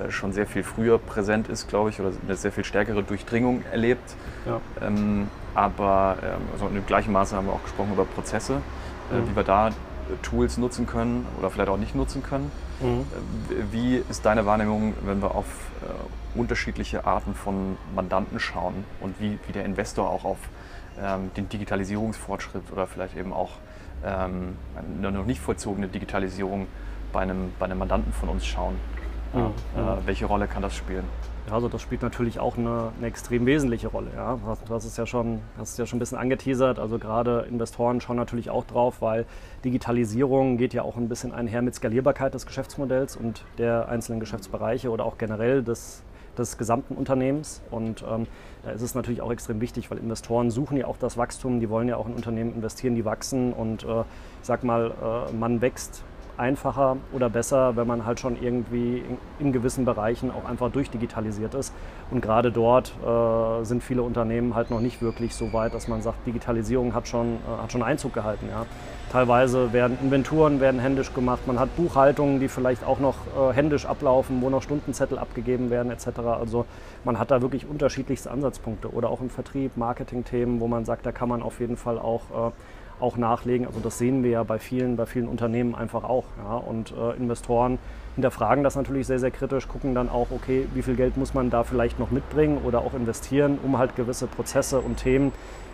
schon 0.09 0.33
sehr 0.33 0.45
viel 0.45 0.63
früher 0.63 0.99
präsent 0.99 1.47
ist, 1.47 1.67
glaube 1.67 1.89
ich, 1.89 1.99
oder 1.99 2.11
eine 2.25 2.35
sehr 2.35 2.51
viel 2.51 2.63
stärkere 2.63 3.03
Durchdringung 3.03 3.63
erlebt. 3.71 4.15
Ja. 4.45 4.61
Ähm, 4.85 5.27
aber 5.55 6.17
ähm, 6.21 6.41
also 6.53 6.67
in 6.67 6.85
gleichem 6.85 7.13
Maße 7.13 7.35
haben 7.35 7.47
wir 7.47 7.53
auch 7.53 7.63
gesprochen 7.63 7.93
über 7.93 8.05
Prozesse, 8.05 8.61
äh, 9.11 9.15
mhm. 9.15 9.29
wie 9.29 9.35
wir 9.35 9.43
da 9.43 9.71
Tools 10.21 10.57
nutzen 10.57 10.87
können 10.87 11.25
oder 11.37 11.49
vielleicht 11.49 11.69
auch 11.69 11.77
nicht 11.77 11.95
nutzen 11.95 12.23
können. 12.23 12.51
Mhm. 12.81 13.05
Wie 13.71 14.03
ist 14.09 14.25
deine 14.25 14.45
Wahrnehmung, 14.45 14.93
wenn 15.05 15.21
wir 15.21 15.35
auf 15.35 15.45
äh, 15.81 16.37
unterschiedliche 16.39 17.05
Arten 17.05 17.33
von 17.35 17.77
Mandanten 17.95 18.39
schauen 18.39 18.85
und 19.01 19.19
wie, 19.19 19.37
wie 19.47 19.51
der 19.51 19.65
Investor 19.65 20.09
auch 20.09 20.23
auf 20.23 20.37
ähm, 21.01 21.31
den 21.35 21.49
Digitalisierungsfortschritt 21.49 22.71
oder 22.71 22.87
vielleicht 22.87 23.17
eben 23.17 23.33
auch 23.33 23.51
ähm, 24.05 24.55
eine 24.97 25.11
noch 25.11 25.25
nicht 25.25 25.41
vollzogene 25.41 25.87
Digitalisierung 25.87 26.67
bei 27.11 27.21
einem, 27.21 27.51
bei 27.59 27.65
einem 27.65 27.79
Mandanten 27.79 28.13
von 28.13 28.29
uns 28.29 28.45
schauen? 28.45 28.75
Mhm. 29.33 29.53
Äh, 29.75 30.07
welche 30.07 30.25
Rolle 30.25 30.47
kann 30.47 30.61
das 30.61 30.75
spielen? 30.75 31.03
Ja, 31.47 31.55
also 31.55 31.67
das 31.67 31.81
spielt 31.81 32.03
natürlich 32.03 32.39
auch 32.39 32.57
eine, 32.57 32.91
eine 32.97 33.07
extrem 33.07 33.45
wesentliche 33.45 33.87
Rolle. 33.87 34.09
Ja. 34.15 34.37
Du 34.67 34.73
hast 34.73 34.85
es 34.85 34.97
ja 34.97 35.05
schon, 35.05 35.39
hast 35.57 35.71
es 35.71 35.77
ja 35.77 35.85
schon 35.85 35.97
ein 35.97 35.99
bisschen 35.99 36.17
angeteasert. 36.17 36.77
Also 36.77 36.99
gerade 36.99 37.45
Investoren 37.49 38.01
schauen 38.01 38.17
natürlich 38.17 38.49
auch 38.49 38.65
drauf, 38.65 39.01
weil 39.01 39.25
Digitalisierung 39.65 40.57
geht 40.57 40.73
ja 40.73 40.83
auch 40.83 40.95
ein 40.95 41.09
bisschen 41.09 41.33
einher 41.33 41.61
mit 41.61 41.73
Skalierbarkeit 41.73 42.33
des 42.33 42.45
Geschäftsmodells 42.45 43.15
und 43.15 43.45
der 43.57 43.89
einzelnen 43.89 44.19
Geschäftsbereiche 44.19 44.91
oder 44.91 45.05
auch 45.05 45.17
generell 45.17 45.63
des, 45.63 46.03
des 46.37 46.57
gesamten 46.57 46.95
Unternehmens. 46.95 47.63
Und 47.71 48.03
ähm, 48.07 48.27
da 48.63 48.71
ist 48.71 48.81
es 48.83 48.93
natürlich 48.93 49.21
auch 49.21 49.31
extrem 49.31 49.59
wichtig, 49.59 49.89
weil 49.89 49.97
Investoren 49.97 50.51
suchen 50.51 50.77
ja 50.77 50.85
auch 50.85 50.97
das 50.97 51.17
Wachstum, 51.17 51.59
die 51.59 51.69
wollen 51.69 51.87
ja 51.87 51.97
auch 51.97 52.07
in 52.07 52.13
Unternehmen 52.13 52.53
investieren, 52.53 52.93
die 52.93 53.05
wachsen. 53.05 53.53
Und 53.53 53.83
äh, 53.83 54.01
ich 54.01 54.05
sag 54.43 54.63
mal, 54.63 54.91
äh, 55.31 55.33
man 55.33 55.61
wächst 55.61 56.03
einfacher 56.39 56.97
oder 57.11 57.29
besser, 57.29 57.75
wenn 57.75 57.85
man 57.85 58.05
halt 58.05 58.19
schon 58.19 58.41
irgendwie 58.41 59.03
in, 59.39 59.51
gewissen 59.51 59.85
Bereichen 59.85 60.31
auch 60.31 60.49
einfach 60.49 60.71
durchdigitalisiert 60.71 61.53
ist. 61.53 61.73
Und 62.11 62.21
gerade 62.21 62.51
dort 62.51 62.93
äh, 63.05 63.65
sind 63.65 63.83
viele 63.83 64.03
Unternehmen 64.03 64.55
halt 64.55 64.71
noch 64.71 64.79
nicht 64.79 65.01
wirklich 65.01 65.35
so 65.35 65.51
weit, 65.53 65.73
dass 65.73 65.87
man 65.87 66.01
sagt, 66.01 66.25
Digitalisierung 66.25 66.93
hat 66.93 67.07
schon, 67.07 67.35
äh, 67.35 67.61
hat 67.63 67.71
schon 67.71 67.83
Einzug 67.83 68.13
gehalten. 68.13 68.47
Ja. 68.49 68.65
Teilweise 69.11 69.73
werden 69.73 69.97
Inventuren 70.01 70.61
werden 70.61 70.79
händisch 70.79 71.13
gemacht, 71.13 71.47
man 71.47 71.59
hat 71.59 71.75
Buchhaltungen, 71.75 72.39
die 72.39 72.47
vielleicht 72.47 72.85
auch 72.85 72.99
noch 72.99 73.15
äh, 73.37 73.53
händisch 73.53 73.85
ablaufen, 73.85 74.41
wo 74.41 74.49
noch 74.49 74.61
Stundenzettel 74.61 75.17
abgegeben 75.17 75.69
werden 75.69 75.91
etc. 75.91 76.19
Also 76.19 76.65
man 77.03 77.19
hat 77.19 77.31
da 77.31 77.41
wirklich 77.41 77.67
unterschiedlichste 77.67 78.31
Ansatzpunkte 78.31 78.93
oder 78.93 79.09
auch 79.09 79.21
im 79.21 79.29
Vertrieb, 79.29 79.77
Marketingthemen, 79.77 80.59
wo 80.59 80.67
man 80.67 80.85
sagt, 80.85 81.05
da 81.05 81.11
kann 81.11 81.27
man 81.27 81.41
auf 81.41 81.59
jeden 81.59 81.75
Fall 81.75 81.97
auch 81.97 82.49
äh, 82.49 82.51
auch 82.99 83.17
nachlegen. 83.17 83.67
Also 83.67 83.79
das 83.79 83.97
sehen 83.97 84.23
wir 84.23 84.31
ja 84.31 84.43
bei 84.43 84.59
vielen, 84.59 84.95
bei 84.95 85.05
vielen 85.05 85.27
Unternehmen 85.27 85.75
einfach 85.75 86.03
auch. 86.03 86.25
Ja. 86.37 86.57
Und 86.57 86.91
äh, 86.91 87.17
Investoren 87.17 87.79
hinterfragen 88.15 88.63
das 88.63 88.75
natürlich 88.75 89.07
sehr, 89.07 89.19
sehr 89.19 89.31
kritisch, 89.31 89.67
gucken 89.67 89.95
dann 89.95 90.09
auch, 90.09 90.27
okay, 90.31 90.67
wie 90.73 90.81
viel 90.81 90.95
Geld 90.95 91.15
muss 91.15 91.33
man 91.33 91.49
da 91.49 91.63
vielleicht 91.63 91.99
noch 91.99 92.11
mitbringen 92.11 92.59
oder 92.65 92.79
auch 92.79 92.93
investieren, 92.93 93.59
um 93.63 93.77
halt 93.77 93.95
gewisse 93.95 94.27
Prozesse 94.27 94.79
und 94.79 94.97
Themen 94.97 95.31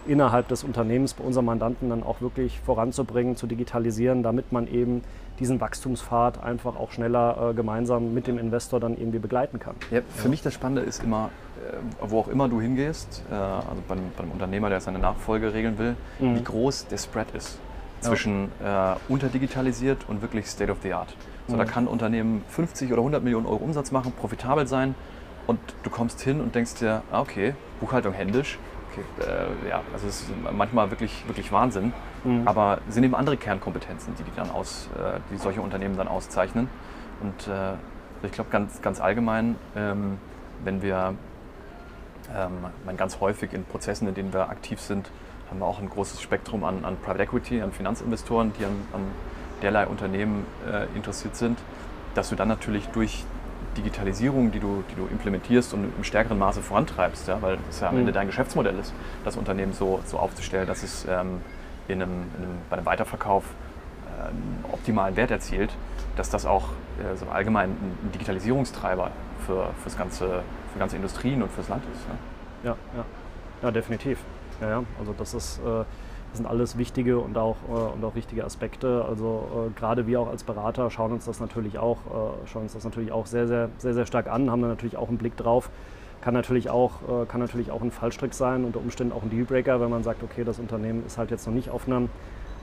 innerhalb 0.07 0.47
des 0.47 0.63
Unternehmens 0.63 1.15
bei 1.15 1.23
unserem 1.23 1.45
Mandanten 1.45 1.89
dann 1.89 2.03
auch 2.03 2.21
wirklich 2.21 2.59
voranzubringen, 2.59 3.35
zu 3.35 3.47
digitalisieren, 3.47 4.21
damit 4.21 4.51
man 4.51 4.67
eben 4.67 5.01
diesen 5.39 5.59
Wachstumspfad 5.59 6.43
einfach 6.43 6.75
auch 6.75 6.91
schneller 6.91 7.49
äh, 7.51 7.53
gemeinsam 7.53 8.13
mit 8.13 8.27
dem 8.27 8.37
Investor 8.37 8.79
dann 8.79 8.97
irgendwie 8.97 9.19
begleiten 9.19 9.59
kann. 9.59 9.75
Ja, 9.91 10.01
für 10.15 10.25
ja. 10.25 10.29
mich 10.29 10.41
das 10.41 10.53
Spannende 10.53 10.81
ist 10.81 11.03
immer, 11.03 11.29
äh, 11.57 11.77
wo 12.01 12.19
auch 12.19 12.27
immer 12.27 12.47
du 12.47 12.61
hingehst, 12.61 13.23
äh, 13.29 13.33
also 13.33 13.81
beim, 13.87 13.99
beim 14.17 14.31
Unternehmer, 14.31 14.69
der 14.69 14.79
seine 14.79 14.99
Nachfolge 14.99 15.53
regeln 15.53 15.77
will, 15.77 15.95
mhm. 16.19 16.35
wie 16.35 16.43
groß 16.43 16.87
der 16.87 16.97
Spread 16.97 17.31
ist 17.35 17.59
zwischen 18.01 18.51
äh, 18.63 18.95
unterdigitalisiert 19.09 20.07
und 20.07 20.21
wirklich 20.21 20.47
State 20.47 20.71
of 20.71 20.77
the 20.83 20.93
Art. 20.93 21.15
So, 21.47 21.55
mhm. 21.55 21.59
Da 21.59 21.65
kann 21.65 21.85
ein 21.85 21.87
Unternehmen 21.87 22.43
50 22.49 22.91
oder 22.91 23.01
100 23.01 23.23
Millionen 23.23 23.45
Euro 23.45 23.63
Umsatz 23.63 23.91
machen, 23.91 24.11
profitabel 24.11 24.67
sein 24.67 24.95
und 25.47 25.59
du 25.83 25.89
kommst 25.89 26.21
hin 26.21 26.41
und 26.41 26.55
denkst 26.55 26.75
dir, 26.75 27.01
ah, 27.11 27.21
okay, 27.21 27.55
Buchhaltung 27.79 28.13
händisch, 28.13 28.57
okay, 28.91 29.03
äh, 29.21 29.69
ja, 29.69 29.81
also 29.93 30.07
es 30.07 30.21
ist 30.21 30.29
manchmal 30.55 30.91
wirklich, 30.91 31.25
wirklich 31.27 31.51
Wahnsinn. 31.51 31.93
Mhm. 32.25 32.47
Aber 32.47 32.79
sind 32.89 33.03
eben 33.03 33.15
andere 33.15 33.37
Kernkompetenzen, 33.37 34.15
die, 34.17 34.23
die, 34.23 34.35
dann 34.35 34.51
aus, 34.51 34.89
äh, 34.97 35.19
die 35.31 35.37
solche 35.37 35.61
Unternehmen 35.61 35.95
dann 35.97 36.07
auszeichnen. 36.07 36.67
Und 37.21 37.47
äh, 37.47 37.73
ich 38.23 38.31
glaube 38.31 38.49
ganz, 38.49 38.81
ganz 38.81 38.99
allgemein, 38.99 39.55
ähm, 39.75 40.17
wenn 40.63 40.81
wir 40.81 41.15
ähm, 42.35 42.97
ganz 42.97 43.19
häufig 43.19 43.53
in 43.53 43.63
Prozessen, 43.63 44.07
in 44.07 44.15
denen 44.15 44.33
wir 44.33 44.49
aktiv 44.49 44.81
sind, 44.81 45.09
haben 45.49 45.59
wir 45.59 45.65
auch 45.65 45.79
ein 45.79 45.89
großes 45.89 46.21
Spektrum 46.21 46.63
an, 46.63 46.83
an 46.83 46.97
Private 46.97 47.23
Equity, 47.23 47.61
an 47.61 47.71
Finanzinvestoren, 47.71 48.51
die 48.59 48.65
an, 48.65 48.71
an 48.93 49.01
derlei 49.61 49.85
Unternehmen 49.85 50.45
äh, 50.69 50.85
interessiert 50.95 51.35
sind, 51.35 51.59
dass 52.15 52.29
du 52.29 52.35
dann 52.35 52.47
natürlich 52.47 52.87
durch 52.89 53.23
Digitalisierung, 53.77 54.51
die 54.51 54.59
du, 54.59 54.83
die 54.89 54.95
du 54.95 55.07
implementierst 55.07 55.73
und 55.73 55.91
im 55.97 56.03
stärkeren 56.03 56.39
Maße 56.39 56.61
vorantreibst, 56.61 57.27
ja, 57.27 57.41
weil 57.41 57.57
es 57.69 57.81
ja 57.81 57.89
am 57.89 57.97
Ende 57.97 58.11
mhm. 58.11 58.15
dein 58.15 58.27
Geschäftsmodell 58.27 58.77
ist, 58.79 58.93
das 59.23 59.35
Unternehmen 59.35 59.73
so, 59.73 59.99
so 60.05 60.17
aufzustellen, 60.17 60.67
dass 60.67 60.83
es 60.83 61.05
ähm, 61.09 61.41
in 61.87 62.01
einem, 62.01 62.23
in 62.37 62.43
einem, 62.43 62.57
bei 62.69 62.77
einem 62.77 62.85
Weiterverkauf 62.85 63.43
einen 64.27 64.65
optimalen 64.71 65.15
Wert 65.15 65.31
erzielt, 65.31 65.75
dass 66.15 66.29
das 66.29 66.45
auch 66.45 66.69
äh, 66.99 67.31
allgemein 67.31 67.71
ein 67.71 68.11
Digitalisierungstreiber 68.13 69.11
für, 69.45 69.69
fürs 69.81 69.97
ganze, 69.97 70.43
für 70.73 70.79
ganze 70.79 70.95
Industrien 70.95 71.41
und 71.43 71.51
fürs 71.51 71.69
Land 71.69 71.83
ist. 71.93 72.07
Ne? 72.07 72.15
Ja, 72.63 72.75
ja. 72.95 73.05
ja, 73.63 73.71
definitiv. 73.71 74.19
Ja, 74.61 74.69
ja. 74.69 74.83
Also 74.99 75.13
das 75.17 75.33
ist, 75.33 75.59
äh, 75.59 75.61
das 75.63 76.37
sind 76.37 76.45
alles 76.45 76.77
wichtige 76.77 77.19
und 77.19 77.37
auch, 77.37 77.57
äh, 77.67 77.71
und 77.71 78.03
auch 78.03 78.15
wichtige 78.15 78.43
Aspekte. 78.45 79.05
Also 79.07 79.67
äh, 79.69 79.79
gerade 79.79 80.07
wir 80.07 80.21
auch 80.21 80.29
als 80.29 80.43
Berater 80.43 80.89
schauen 80.89 81.11
uns 81.11 81.25
das 81.25 81.39
natürlich 81.39 81.77
auch, 81.77 81.97
äh, 81.97 82.47
schauen 82.47 82.63
uns 82.63 82.73
das 82.73 82.83
natürlich 82.83 83.11
auch 83.11 83.25
sehr, 83.25 83.47
sehr, 83.47 83.69
sehr, 83.77 83.93
sehr 83.93 84.05
stark 84.05 84.27
an, 84.27 84.49
haben 84.49 84.61
da 84.61 84.67
natürlich 84.67 84.97
auch 84.97 85.09
einen 85.09 85.17
Blick 85.17 85.37
drauf. 85.37 85.69
Kann 86.25 86.33
natürlich, 86.33 86.71
auch, 86.71 86.93
äh, 87.03 87.27
kann 87.27 87.39
natürlich 87.39 87.69
auch 87.69 87.83
ein 87.83 87.91
Fallstrick 87.91 88.33
sein, 88.33 88.65
unter 88.65 88.79
Umständen 88.79 89.13
auch 89.13 89.21
ein 89.21 89.29
Dealbreaker, 89.29 89.79
wenn 89.79 89.91
man 89.91 90.01
sagt, 90.01 90.23
okay, 90.23 90.43
das 90.43 90.57
Unternehmen 90.57 91.05
ist 91.05 91.19
halt 91.19 91.29
jetzt 91.29 91.45
noch 91.45 91.53
nicht 91.53 91.69
auf 91.69 91.85
einem, 91.85 92.09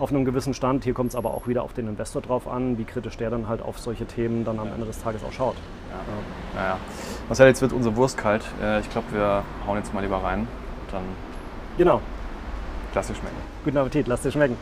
auf 0.01 0.11
einem 0.11 0.25
gewissen 0.25 0.53
Stand. 0.53 0.83
Hier 0.83 0.94
kommt 0.94 1.11
es 1.11 1.14
aber 1.14 1.33
auch 1.33 1.46
wieder 1.46 1.62
auf 1.62 1.72
den 1.72 1.87
Investor 1.87 2.22
drauf 2.22 2.48
an, 2.48 2.77
wie 2.77 2.83
kritisch 2.83 3.16
der 3.18 3.31
dann 3.31 3.46
halt 3.46 3.62
auf 3.62 3.79
solche 3.79 4.05
Themen 4.05 4.44
dann 4.44 4.59
am 4.59 4.66
Ende 4.66 4.85
des 4.85 5.01
Tages 5.01 5.22
auch 5.22 5.31
schaut. 5.31 5.55
Ja, 6.55 6.61
ja. 6.61 6.68
ja. 6.70 6.79
Marcel, 7.29 7.46
jetzt 7.46 7.62
wird 7.62 7.72
unsere 7.72 7.94
Wurst 7.94 8.18
kalt. 8.18 8.42
Äh, 8.61 8.81
ich 8.81 8.90
glaube, 8.90 9.07
wir 9.12 9.44
hauen 9.64 9.77
jetzt 9.77 9.94
mal 9.94 10.01
lieber 10.01 10.16
rein. 10.16 10.48
Dann 10.90 11.05
genau. 11.79 12.01
Lass 12.96 13.07
dir 13.07 13.14
schmecken. 13.14 13.37
Guten 13.64 13.77
Appetit, 13.77 14.09
lass 14.09 14.22
dir 14.22 14.33
schmecken. 14.33 14.57